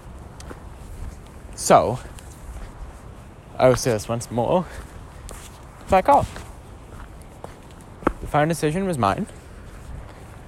So, 1.54 2.00
I 3.58 3.70
will 3.70 3.76
say 3.76 3.92
this 3.92 4.10
once 4.10 4.32
more. 4.32 4.66
Back 5.90 6.10
off. 6.10 6.44
The 8.22 8.28
final 8.28 8.50
decision 8.50 8.88
was 8.88 8.98
mine. 8.98 9.28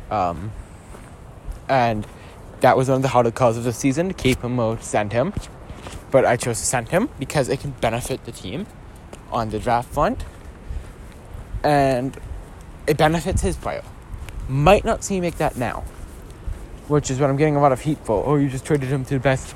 Um, 0.10 0.52
and 1.70 2.08
that 2.62 2.76
was 2.76 2.90
one 2.90 2.98
of 2.98 3.02
the 3.02 3.10
harder 3.10 3.32
calls 3.32 3.58
of 3.58 3.64
the 3.64 3.74
season 3.74 4.08
to 4.08 4.14
keep 4.14 4.42
him 4.42 4.60
or 4.60 4.80
send 4.82 5.14
him. 5.14 5.34
But 6.10 6.26
I 6.26 6.36
chose 6.36 6.60
to 6.60 6.66
send 6.66 6.90
him 6.90 7.10
because 7.20 7.50
it 7.50 7.60
can 7.60 7.72
benefit 7.72 8.26
the 8.26 8.32
team 8.32 8.66
on 9.32 9.50
the 9.50 9.60
draft 9.60 9.94
front. 9.94 10.24
And 11.64 12.18
it 12.88 12.98
benefits 12.98 13.42
his 13.42 13.56
player. 13.56 13.84
Might 14.48 14.86
not 14.86 15.04
seem 15.04 15.24
like 15.24 15.38
that 15.38 15.58
now. 15.58 15.84
Which 16.88 17.12
is 17.12 17.20
what 17.20 17.30
I'm 17.30 17.36
getting 17.36 17.58
a 17.58 17.62
lot 17.62 17.72
of 17.72 17.82
heat 17.82 17.98
for. 18.04 18.26
Oh, 18.26 18.36
you 18.36 18.50
just 18.50 18.66
traded 18.66 18.90
him 18.90 19.04
to 19.06 19.16
the 19.16 19.20
best 19.20 19.56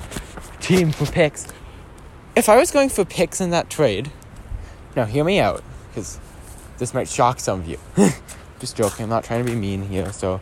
team 0.60 0.92
for 0.92 1.06
picks. 1.06 1.48
If 2.36 2.48
I 2.48 2.56
was 2.56 2.70
going 2.70 2.88
for 2.88 3.04
picks 3.04 3.40
in 3.40 3.50
that 3.50 3.70
trade, 3.70 4.10
now 4.94 5.04
hear 5.04 5.24
me 5.24 5.40
out, 5.40 5.62
because 5.88 6.20
this 6.78 6.92
might 6.92 7.08
shock 7.08 7.40
some 7.40 7.60
of 7.60 7.68
you. 7.68 7.78
just 8.58 8.76
joking, 8.76 9.04
I'm 9.04 9.08
not 9.08 9.24
trying 9.24 9.44
to 9.44 9.50
be 9.50 9.56
mean 9.56 9.88
here. 9.88 10.12
So, 10.12 10.40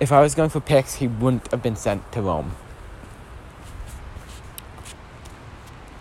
if 0.00 0.10
I 0.12 0.20
was 0.20 0.34
going 0.34 0.50
for 0.50 0.60
picks, 0.60 0.94
he 0.94 1.06
wouldn't 1.06 1.50
have 1.50 1.62
been 1.62 1.76
sent 1.76 2.10
to 2.12 2.22
Rome. 2.22 2.56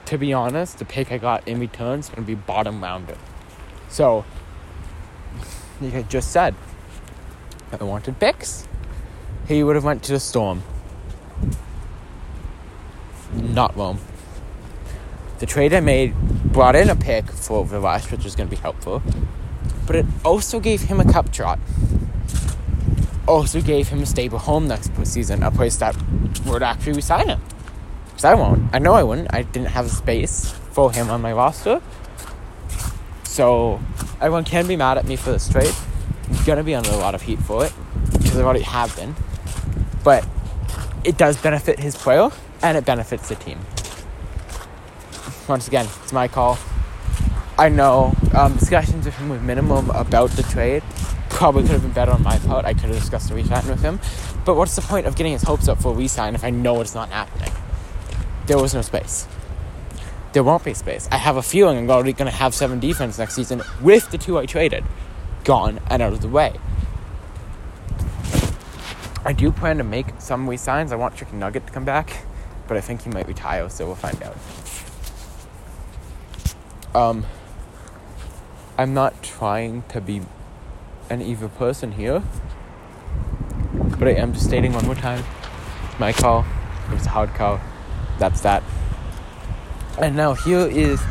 To 0.06 0.18
be 0.18 0.34
honest, 0.34 0.80
the 0.80 0.86
pick 0.86 1.12
I 1.12 1.18
got 1.18 1.48
in 1.48 1.60
return 1.60 2.00
is 2.00 2.10
going 2.10 2.24
to 2.24 2.28
be 2.28 2.36
bottom 2.36 2.82
rounder. 2.82 3.18
So, 3.90 4.26
like 5.82 5.96
I 5.96 6.02
just 6.04 6.32
said, 6.32 6.56
I 7.72 7.84
wanted 7.84 8.20
picks, 8.20 8.68
he 9.48 9.64
would 9.64 9.76
have 9.76 9.84
went 9.84 10.04
to 10.04 10.12
the 10.12 10.20
Storm. 10.20 10.64
Not 13.34 13.76
Rome. 13.76 14.00
The 15.40 15.46
trade 15.46 15.74
I 15.74 15.80
made 15.80 16.16
brought 16.54 16.76
in 16.76 16.90
a 16.90 16.96
pick 16.96 17.30
for 17.32 17.66
Vivash, 17.66 18.12
which 18.12 18.24
was 18.24 18.36
going 18.36 18.50
to 18.50 18.56
be 18.56 18.62
helpful, 18.62 19.02
but 19.86 19.96
it 19.96 20.06
also 20.24 20.60
gave 20.60 20.84
him 20.84 21.00
a 21.00 21.12
cup 21.12 21.32
trot. 21.32 21.60
Also 23.28 23.62
gave 23.62 23.88
him 23.88 24.02
a 24.02 24.06
stable 24.06 24.38
home 24.38 24.68
next 24.68 24.92
season, 25.06 25.44
a 25.44 25.52
place 25.52 25.78
that 25.78 25.96
would 26.46 26.64
actually 26.64 26.94
resign 26.94 27.28
him. 27.28 27.42
Because 28.06 28.26
I 28.26 28.36
won't. 28.36 28.70
I 28.74 28.80
know 28.80 28.94
I 28.94 29.04
wouldn't. 29.04 29.34
I 29.34 29.42
didn't 29.44 29.70
have 29.70 29.88
a 29.88 29.90
space 29.90 30.52
for 30.72 30.92
him 30.92 31.10
on 31.10 31.22
my 31.22 31.34
roster. 31.34 31.82
So 33.24 33.80
everyone 34.24 34.46
can 34.46 34.66
be 34.66 34.78
mad 34.78 34.98
at 34.98 35.06
me 35.06 35.18
for 35.18 35.32
this 35.32 35.50
trade. 35.50 35.76
I'm 36.30 36.46
gonna 36.46 36.64
be 36.64 36.74
under 36.74 36.90
a 36.90 36.96
lot 36.96 37.14
of 37.14 37.22
heat 37.22 37.40
for 37.40 37.66
it 37.66 37.74
because 38.14 38.38
I 38.38 38.42
already 38.42 38.62
have 38.62 38.96
been. 38.96 39.16
But 40.02 40.26
it 41.04 41.18
does 41.18 41.36
benefit 41.42 41.78
his 41.80 41.96
player 41.98 42.30
and 42.62 42.78
it 42.78 42.86
benefits 42.86 43.28
the 43.28 43.36
team. 43.36 43.60
Once 45.50 45.68
again, 45.68 45.88
it's 46.02 46.14
my 46.14 46.30
call. 46.30 46.58
I 47.58 47.68
know 47.68 48.14
um, 48.34 48.56
discussions 48.56 49.06
with 49.06 49.16
him 49.16 49.28
with 49.28 49.44
minimum 49.44 49.90
about 49.90 50.32
the 50.32 50.44
trade 50.44 50.84
probably 51.30 51.64
could 51.64 51.72
have 51.72 51.82
been 51.82 51.92
better 51.92 52.14
on 52.14 52.24
my 52.24 52.38
part. 52.40 52.64
I 52.64 52.74
could 52.74 52.86
have 52.90 53.00
discussed 53.00 53.30
a 53.30 53.36
resign 53.36 53.68
with 53.68 53.82
him. 53.82 54.00
But 54.46 54.56
what's 54.56 54.76
the 54.76 54.82
point 54.82 55.06
of 55.06 55.18
getting 55.18 55.34
his 55.34 55.44
hopes 55.44 55.68
up 55.68 55.82
for 55.82 55.92
a 55.94 55.96
resign 55.96 56.34
if 56.34 56.46
I 56.46 56.50
know 56.50 56.80
it's 56.80 56.96
not 56.96 57.10
happening? 57.10 57.52
There 58.48 58.58
was 58.58 58.74
no 58.74 58.82
space. 58.82 59.28
There 60.34 60.44
won't 60.44 60.64
be 60.64 60.74
space. 60.74 61.08
I 61.12 61.18
have 61.18 61.38
a 61.38 61.44
feeling 61.44 61.78
I'm 61.78 61.90
already 61.90 62.14
going 62.14 62.30
to 62.30 62.36
have 62.36 62.54
seven 62.54 62.80
defense 62.80 63.18
next 63.18 63.36
season 63.36 63.62
with 63.82 64.12
the 64.12 64.18
two 64.18 64.38
I 64.38 64.46
traded 64.46 64.84
gone 65.44 65.80
and 65.90 66.02
out 66.02 66.14
of 66.14 66.22
the 66.22 66.28
way. 66.28 66.60
I 69.26 69.34
do 69.34 69.52
plan 69.52 69.78
to 69.78 69.84
make 69.84 70.08
some 70.20 70.50
resigns. 70.50 70.92
I 70.92 70.96
want 70.96 71.16
Chicken 71.16 71.40
Nugget 71.40 71.68
to 71.68 71.74
come 71.74 71.86
back 71.86 72.26
but 72.68 72.78
I 72.78 72.82
think 72.82 73.04
he 73.04 73.10
might 73.10 73.28
retire, 73.28 73.70
so 73.70 73.86
we'll 73.86 73.96
find 73.96 74.22
out. 74.24 74.38
Um, 76.96 77.26
I'm 78.78 78.94
not 78.94 79.22
trying 79.24 79.84
to 79.90 80.02
be 80.02 80.22
an 81.10 81.22
evil 81.22 81.50
person 81.50 81.94
here, 81.94 82.24
but 84.00 84.08
I 84.08 84.12
am 84.12 84.34
just 84.34 84.46
stating 84.46 84.74
one 84.74 84.86
more 84.86 84.96
time. 84.96 85.24
It's 85.90 86.00
my 86.00 86.14
call. 86.14 86.46
It 86.90 86.94
was 86.94 87.06
a 87.06 87.10
hard 87.10 87.34
call. 87.34 87.60
That's 88.20 88.42
that. 88.42 88.64
And 90.00 90.16
now 90.16 90.34
here 90.34 90.68
is 90.68 91.02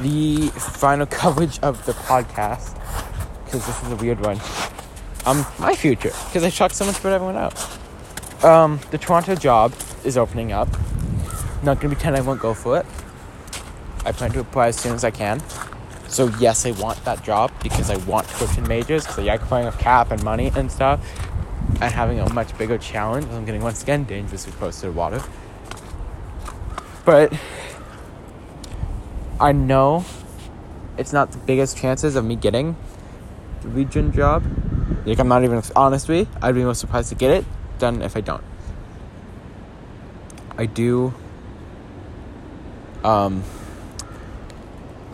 the 0.00 0.48
final 0.56 1.06
coverage 1.20 1.58
of 1.60 1.84
the 1.86 1.92
podcast 1.92 2.76
because 3.44 3.66
this 3.66 3.82
is 3.82 3.92
a 3.92 3.96
weird 3.96 4.20
one. 4.20 4.40
Um, 5.26 5.44
my 5.58 5.74
future 5.74 6.12
because 6.26 6.44
I 6.44 6.50
talk 6.50 6.72
so 6.72 6.86
much 6.86 6.98
about 7.00 7.12
everyone 7.12 7.36
else. 7.36 7.78
Um, 8.44 8.80
the 8.90 8.98
Toronto 8.98 9.34
job 9.34 9.74
is 10.04 10.16
opening 10.16 10.52
up. 10.52 10.68
Not 11.62 11.80
gonna 11.80 11.94
pretend 11.94 12.16
I 12.16 12.20
won't 12.20 12.40
go 12.40 12.54
for 12.54 12.78
it. 12.78 12.86
I 14.04 14.12
plan 14.12 14.30
to 14.32 14.40
apply 14.40 14.68
as 14.68 14.76
soon 14.76 14.94
as 14.94 15.04
I 15.04 15.10
can. 15.10 15.42
So 16.08 16.28
yes, 16.40 16.64
I 16.64 16.70
want 16.72 17.04
that 17.04 17.22
job 17.22 17.52
because 17.62 17.90
I 17.90 17.96
want 17.98 18.28
to 18.28 18.34
coach 18.34 18.56
in 18.56 18.66
majors 18.66 19.04
because 19.04 19.18
I 19.18 19.22
like 19.24 19.42
playing 19.42 19.66
with 19.66 19.78
cap 19.78 20.10
and 20.10 20.22
money 20.24 20.50
and 20.54 20.72
stuff, 20.72 21.00
and 21.80 21.92
having 21.92 22.18
a 22.18 22.32
much 22.32 22.56
bigger 22.56 22.78
challenge. 22.78 23.26
I'm 23.26 23.44
getting 23.44 23.62
once 23.62 23.82
again 23.82 24.04
dangerously 24.04 24.52
close 24.52 24.80
to 24.80 24.86
the 24.86 24.92
water. 24.92 25.22
But 27.04 27.32
I 29.40 29.52
know 29.52 30.04
it's 30.98 31.14
not 31.14 31.32
the 31.32 31.38
biggest 31.38 31.78
chances 31.78 32.14
of 32.14 32.26
me 32.26 32.36
getting 32.36 32.76
the 33.62 33.68
region 33.68 34.12
job. 34.12 34.44
Like 35.06 35.18
I'm 35.18 35.28
not 35.28 35.44
even 35.44 35.62
honestly, 35.74 36.28
I'd 36.42 36.54
be 36.54 36.62
most 36.62 36.80
surprised 36.80 37.08
to 37.08 37.14
get 37.14 37.30
it 37.30 37.44
done 37.78 38.02
if 38.02 38.18
I 38.18 38.20
don't. 38.20 38.44
I 40.58 40.66
do 40.66 41.14
um 43.02 43.42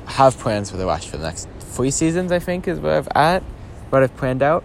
have 0.07 0.37
plans 0.39 0.73
for 0.73 0.77
the 0.77 0.87
West 0.87 1.09
for 1.09 1.19
the 1.19 1.25
next 1.25 1.49
three 1.61 1.93
seasons, 1.93 2.33
I 2.33 2.41
think, 2.41 2.67
is 2.67 2.81
where 2.81 2.99
I've 2.99 3.09
at, 3.15 3.45
what 3.91 4.03
I've 4.03 4.17
planned 4.17 4.43
out. 4.43 4.65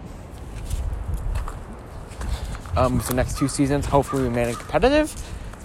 Um, 2.76 3.00
the 3.06 3.14
next 3.14 3.38
two 3.38 3.46
seasons, 3.48 3.86
hopefully 3.86 4.24
remaining 4.24 4.54
competitive, 4.54 5.14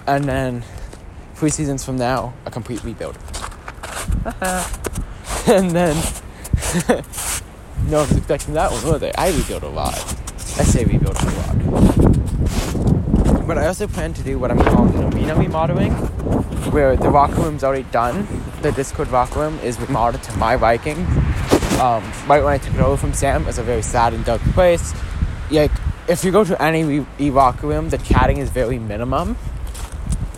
and 0.06 0.26
then 0.26 0.64
three 1.34 1.50
seasons 1.50 1.84
from 1.84 1.98
now, 1.98 2.34
a 2.46 2.52
complete 2.52 2.84
rebuild. 2.84 3.18
and 5.48 5.72
then, 5.72 5.96
no 7.88 8.00
one's 8.00 8.18
expecting 8.18 8.54
that 8.56 8.70
one, 8.72 8.86
were 8.86 9.00
they? 9.00 9.14
I 9.14 9.30
rebuild 9.30 9.64
a 9.64 9.70
lot. 9.70 9.94
I 9.96 10.64
say 10.64 10.84
rebuild 10.84 11.16
a 11.16 11.26
lot. 11.26 11.56
But 13.48 13.58
I 13.58 13.68
also 13.68 13.88
plan 13.88 14.14
to 14.16 14.24
do 14.24 14.38
what 14.38 14.52
I'm 14.52 14.60
calling 14.60 15.02
arena 15.14 15.34
remodeling, 15.36 15.94
where 16.74 16.98
the 16.98 17.10
rock 17.10 17.38
room's 17.38 17.64
already 17.64 17.86
done. 17.92 18.28
The 18.62 18.74
Discord 18.74 19.08
rock 19.08 19.34
room 19.34 19.58
is 19.60 19.80
remodeled 19.80 20.24
to 20.24 20.38
my 20.38 20.56
liking. 20.56 20.98
Um, 21.80 22.04
right 22.28 22.44
when 22.44 22.48
I 22.48 22.58
took 22.58 22.74
it 22.74 22.82
over 22.82 22.98
from 22.98 23.14
Sam, 23.14 23.44
it 23.44 23.46
was 23.46 23.60
a 23.60 23.64
very 23.64 23.82
sad 23.82 24.14
and 24.14 24.26
dark 24.26 24.42
place. 24.52 24.94
Like, 25.50 25.72
if 26.10 26.26
you 26.26 26.32
go 26.32 26.44
to 26.44 26.62
any 26.62 27.06
e 27.18 27.30
rock 27.30 27.64
room, 27.64 27.92
the 27.92 27.98
chatting 27.98 28.40
is 28.40 28.50
very 28.50 28.78
minimum. 28.78 29.38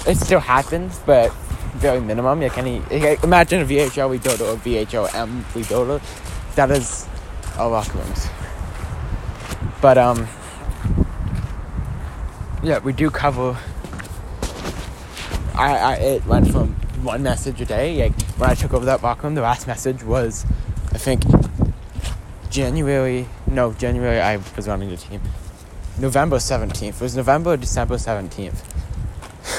It 0.06 0.18
still 0.18 0.42
happens, 0.42 1.00
but 1.08 1.34
very 1.76 2.02
minimum. 2.02 2.42
Like 2.42 2.58
any, 2.58 2.80
like 2.92 3.24
imagine 3.24 3.62
a 3.62 3.66
VHL 3.66 4.18
rebuilder 4.18 4.54
or 4.54 4.58
VHLM 4.58 5.42
rebuilder. 5.54 6.02
That 6.56 6.72
is 6.72 7.08
all 7.58 7.72
rock 7.72 7.94
rooms. 7.94 8.28
But 9.82 9.98
um, 9.98 10.28
yeah, 12.64 12.80
we 12.80 12.94
do 12.94 13.10
cover. 13.10 13.58
I, 15.56 15.78
I 15.78 15.94
it 15.96 16.26
went 16.26 16.52
from 16.52 16.74
one 17.04 17.24
message 17.24 17.62
a 17.62 17.66
day. 17.66 18.04
Like 18.04 18.22
when 18.38 18.50
I 18.50 18.56
took 18.56 18.74
over 18.74 18.86
that 18.86 19.02
rock 19.02 19.24
room, 19.24 19.36
the 19.36 19.42
last 19.42 19.68
message 19.68 20.04
was, 20.04 20.46
I 20.92 20.98
think, 20.98 21.24
January. 22.50 23.28
No, 23.48 23.74
January. 23.74 24.20
I 24.20 24.38
was 24.56 24.68
running 24.68 24.90
the 24.90 24.98
team. 24.98 25.22
November 25.98 26.40
seventeenth. 26.40 27.02
Was 27.02 27.16
November, 27.16 27.56
December 27.58 27.98
seventeenth, 27.98 28.62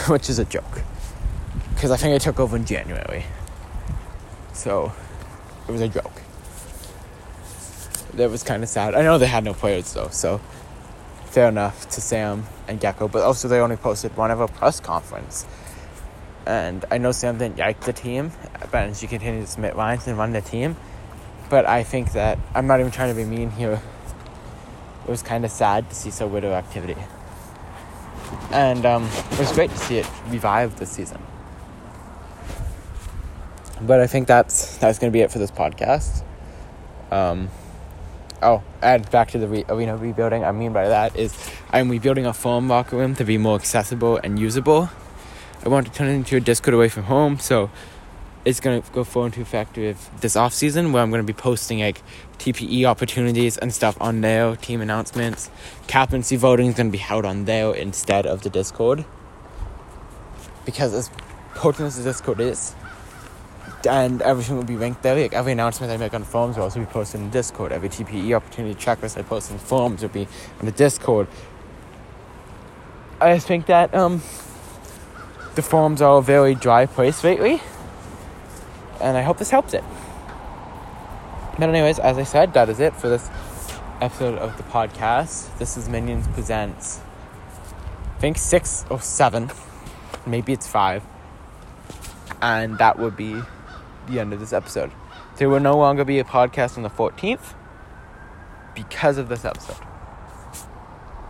which 0.08 0.28
is 0.28 0.38
a 0.38 0.44
joke, 0.44 0.82
because 1.80 1.92
I 1.92 1.96
think 1.96 2.14
I 2.14 2.18
took 2.18 2.38
over 2.38 2.56
in 2.56 2.66
January. 2.66 3.24
So, 4.52 4.92
it 5.66 5.72
was 5.72 5.80
a 5.80 5.88
joke. 5.88 6.12
That 8.12 8.30
was 8.30 8.42
kind 8.42 8.62
of 8.62 8.68
sad. 8.68 8.94
I 8.94 9.00
know 9.00 9.16
they 9.16 9.26
had 9.26 9.44
no 9.44 9.54
players 9.54 9.90
though, 9.94 10.08
so 10.08 10.42
fair 11.24 11.48
enough 11.48 11.88
to 11.88 12.02
Sam 12.02 12.44
and 12.68 12.78
Gecko, 12.78 13.08
but 13.08 13.22
also 13.22 13.48
they 13.48 13.60
only 13.60 13.78
posted 13.78 14.14
one 14.14 14.30
of 14.30 14.40
a 14.40 14.46
press 14.46 14.78
conference. 14.78 15.46
And 16.44 16.84
I 16.90 16.98
know 16.98 17.12
Sam 17.12 17.38
didn't 17.38 17.56
like 17.56 17.80
the 17.80 17.94
team, 17.94 18.32
but 18.70 18.94
she 18.94 19.06
continued 19.06 19.46
to 19.46 19.50
submit 19.50 19.74
lines 19.74 20.06
and 20.06 20.18
run 20.18 20.32
the 20.32 20.42
team. 20.42 20.76
But 21.48 21.64
I 21.64 21.82
think 21.82 22.12
that 22.12 22.38
I'm 22.54 22.66
not 22.66 22.80
even 22.80 22.92
trying 22.92 23.08
to 23.08 23.16
be 23.16 23.24
mean 23.24 23.52
here. 23.52 23.80
It 25.04 25.10
was 25.10 25.22
kind 25.22 25.46
of 25.46 25.50
sad 25.50 25.88
to 25.88 25.94
see 25.94 26.10
so 26.10 26.26
little 26.26 26.52
activity. 26.52 27.00
And 28.50 28.84
um, 28.84 29.08
it 29.32 29.38
was 29.38 29.50
great 29.52 29.70
to 29.70 29.78
see 29.78 29.96
it 29.96 30.06
revive 30.28 30.78
this 30.78 30.90
season. 30.90 31.22
But 33.82 34.00
I 34.00 34.06
think 34.06 34.26
that's 34.26 34.76
that's 34.78 34.98
to 34.98 35.10
be 35.10 35.20
it 35.20 35.32
for 35.32 35.38
this 35.38 35.50
podcast. 35.50 36.22
Um, 37.10 37.48
oh, 38.42 38.62
and 38.82 39.10
back 39.10 39.30
to 39.30 39.38
the 39.38 39.48
re- 39.48 39.64
arena 39.68 39.96
rebuilding. 39.96 40.44
I 40.44 40.52
mean 40.52 40.72
by 40.72 40.88
that 40.88 41.16
is 41.16 41.34
I'm 41.70 41.90
rebuilding 41.90 42.26
a 42.26 42.32
foam 42.34 42.68
locker 42.68 42.96
room 42.96 43.14
to 43.16 43.24
be 43.24 43.38
more 43.38 43.56
accessible 43.56 44.18
and 44.22 44.38
usable. 44.38 44.90
I 45.64 45.68
want 45.68 45.86
to 45.86 45.92
turn 45.92 46.08
it 46.08 46.14
into 46.14 46.36
a 46.36 46.40
Discord 46.40 46.74
away 46.74 46.88
from 46.88 47.04
home, 47.04 47.38
so 47.38 47.70
it's 48.44 48.60
gonna 48.60 48.82
go 48.92 49.04
full 49.04 49.26
into 49.26 49.40
effect 49.40 49.76
with 49.76 50.10
this 50.20 50.36
off 50.36 50.54
season 50.54 50.92
where 50.92 51.02
I'm 51.02 51.10
gonna 51.10 51.22
be 51.22 51.32
posting 51.32 51.80
like 51.80 52.02
TPE 52.38 52.84
opportunities 52.84 53.58
and 53.58 53.72
stuff 53.72 53.96
on 54.00 54.22
there, 54.22 54.56
team 54.56 54.80
announcements. 54.80 55.50
Captaincy 55.86 56.36
voting 56.36 56.68
is 56.68 56.74
gonna 56.74 56.90
be 56.90 56.98
held 56.98 57.24
on 57.24 57.44
there 57.44 57.74
instead 57.74 58.26
of 58.26 58.42
the 58.42 58.50
Discord. 58.50 59.04
Because 60.64 60.94
as 60.94 61.10
potent 61.54 61.88
as 61.88 61.96
the 61.96 62.04
Discord 62.04 62.40
is, 62.40 62.74
and 63.86 64.22
everything 64.22 64.56
will 64.56 64.64
be 64.64 64.76
ranked 64.76 65.02
there. 65.02 65.14
Like 65.14 65.32
every 65.32 65.52
announcement 65.52 65.92
I 65.92 65.96
make 65.96 66.14
on 66.14 66.24
forums 66.24 66.56
will 66.56 66.64
also 66.64 66.80
be 66.80 66.86
posted 66.86 67.20
in 67.20 67.30
Discord. 67.30 67.72
Every 67.72 67.88
TPE 67.88 68.34
opportunity 68.34 68.74
checklist 68.74 69.18
I 69.18 69.22
post 69.22 69.50
in 69.50 69.58
forums 69.58 70.02
will 70.02 70.08
be 70.10 70.28
in 70.60 70.66
the 70.66 70.72
Discord. 70.72 71.28
I 73.20 73.38
think 73.38 73.66
that 73.66 73.94
um, 73.94 74.22
the 75.54 75.62
forums 75.62 76.00
are 76.00 76.18
a 76.18 76.22
very 76.22 76.54
dry 76.54 76.86
place 76.86 77.22
lately, 77.22 77.60
and 79.00 79.16
I 79.16 79.22
hope 79.22 79.38
this 79.38 79.50
helps 79.50 79.74
it. 79.74 79.84
But 81.58 81.68
anyways, 81.68 81.98
as 81.98 82.16
I 82.16 82.24
said, 82.24 82.54
that 82.54 82.70
is 82.70 82.80
it 82.80 82.96
for 82.96 83.08
this 83.08 83.28
episode 84.00 84.38
of 84.38 84.56
the 84.56 84.62
podcast. 84.62 85.58
This 85.58 85.76
is 85.76 85.88
Minions 85.88 86.26
Presents. 86.28 87.00
I 88.16 88.20
think 88.20 88.38
six 88.38 88.86
or 88.88 89.00
seven, 89.00 89.50
maybe 90.26 90.54
it's 90.54 90.66
five, 90.66 91.02
and 92.40 92.78
that 92.78 92.98
would 92.98 93.16
be 93.16 93.42
the 94.10 94.20
end 94.20 94.32
of 94.32 94.40
this 94.40 94.52
episode. 94.52 94.90
There 95.36 95.48
will 95.48 95.60
no 95.60 95.76
longer 95.76 96.04
be 96.04 96.18
a 96.18 96.24
podcast 96.24 96.76
on 96.76 96.82
the 96.82 96.90
14th 96.90 97.54
because 98.74 99.18
of 99.18 99.28
this 99.28 99.44
episode. 99.44 99.84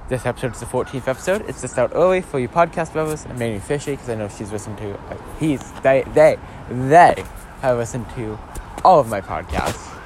This 0.08 0.26
episode 0.26 0.54
is 0.54 0.60
the 0.60 0.66
14th 0.66 1.06
episode. 1.06 1.48
It's 1.48 1.60
just 1.60 1.78
out 1.78 1.92
early 1.94 2.20
for 2.20 2.40
you 2.40 2.48
podcast 2.48 2.94
lovers. 2.94 3.26
I'm 3.26 3.38
mainly 3.38 3.60
fishy 3.60 3.92
because 3.92 4.08
I 4.08 4.16
know 4.16 4.28
she's 4.28 4.50
listened 4.50 4.78
to, 4.78 4.94
uh, 4.94 5.16
he's, 5.38 5.70
they, 5.82 6.02
they, 6.14 6.36
they 6.68 7.24
have 7.60 7.76
listened 7.76 8.06
to 8.16 8.38
all 8.84 8.98
of 8.98 9.08
my 9.08 9.20
podcasts 9.20 9.96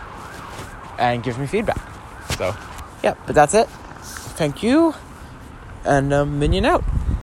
and 0.99 1.23
gives 1.23 1.39
me 1.39 1.47
feedback. 1.47 1.81
So, 2.37 2.55
yeah, 3.03 3.15
but 3.27 3.35
that's 3.35 3.55
it. 3.55 3.69
Thank 4.37 4.63
you, 4.63 4.95
and 5.85 6.13
um, 6.13 6.39
Minion 6.39 6.65
out. 6.65 6.85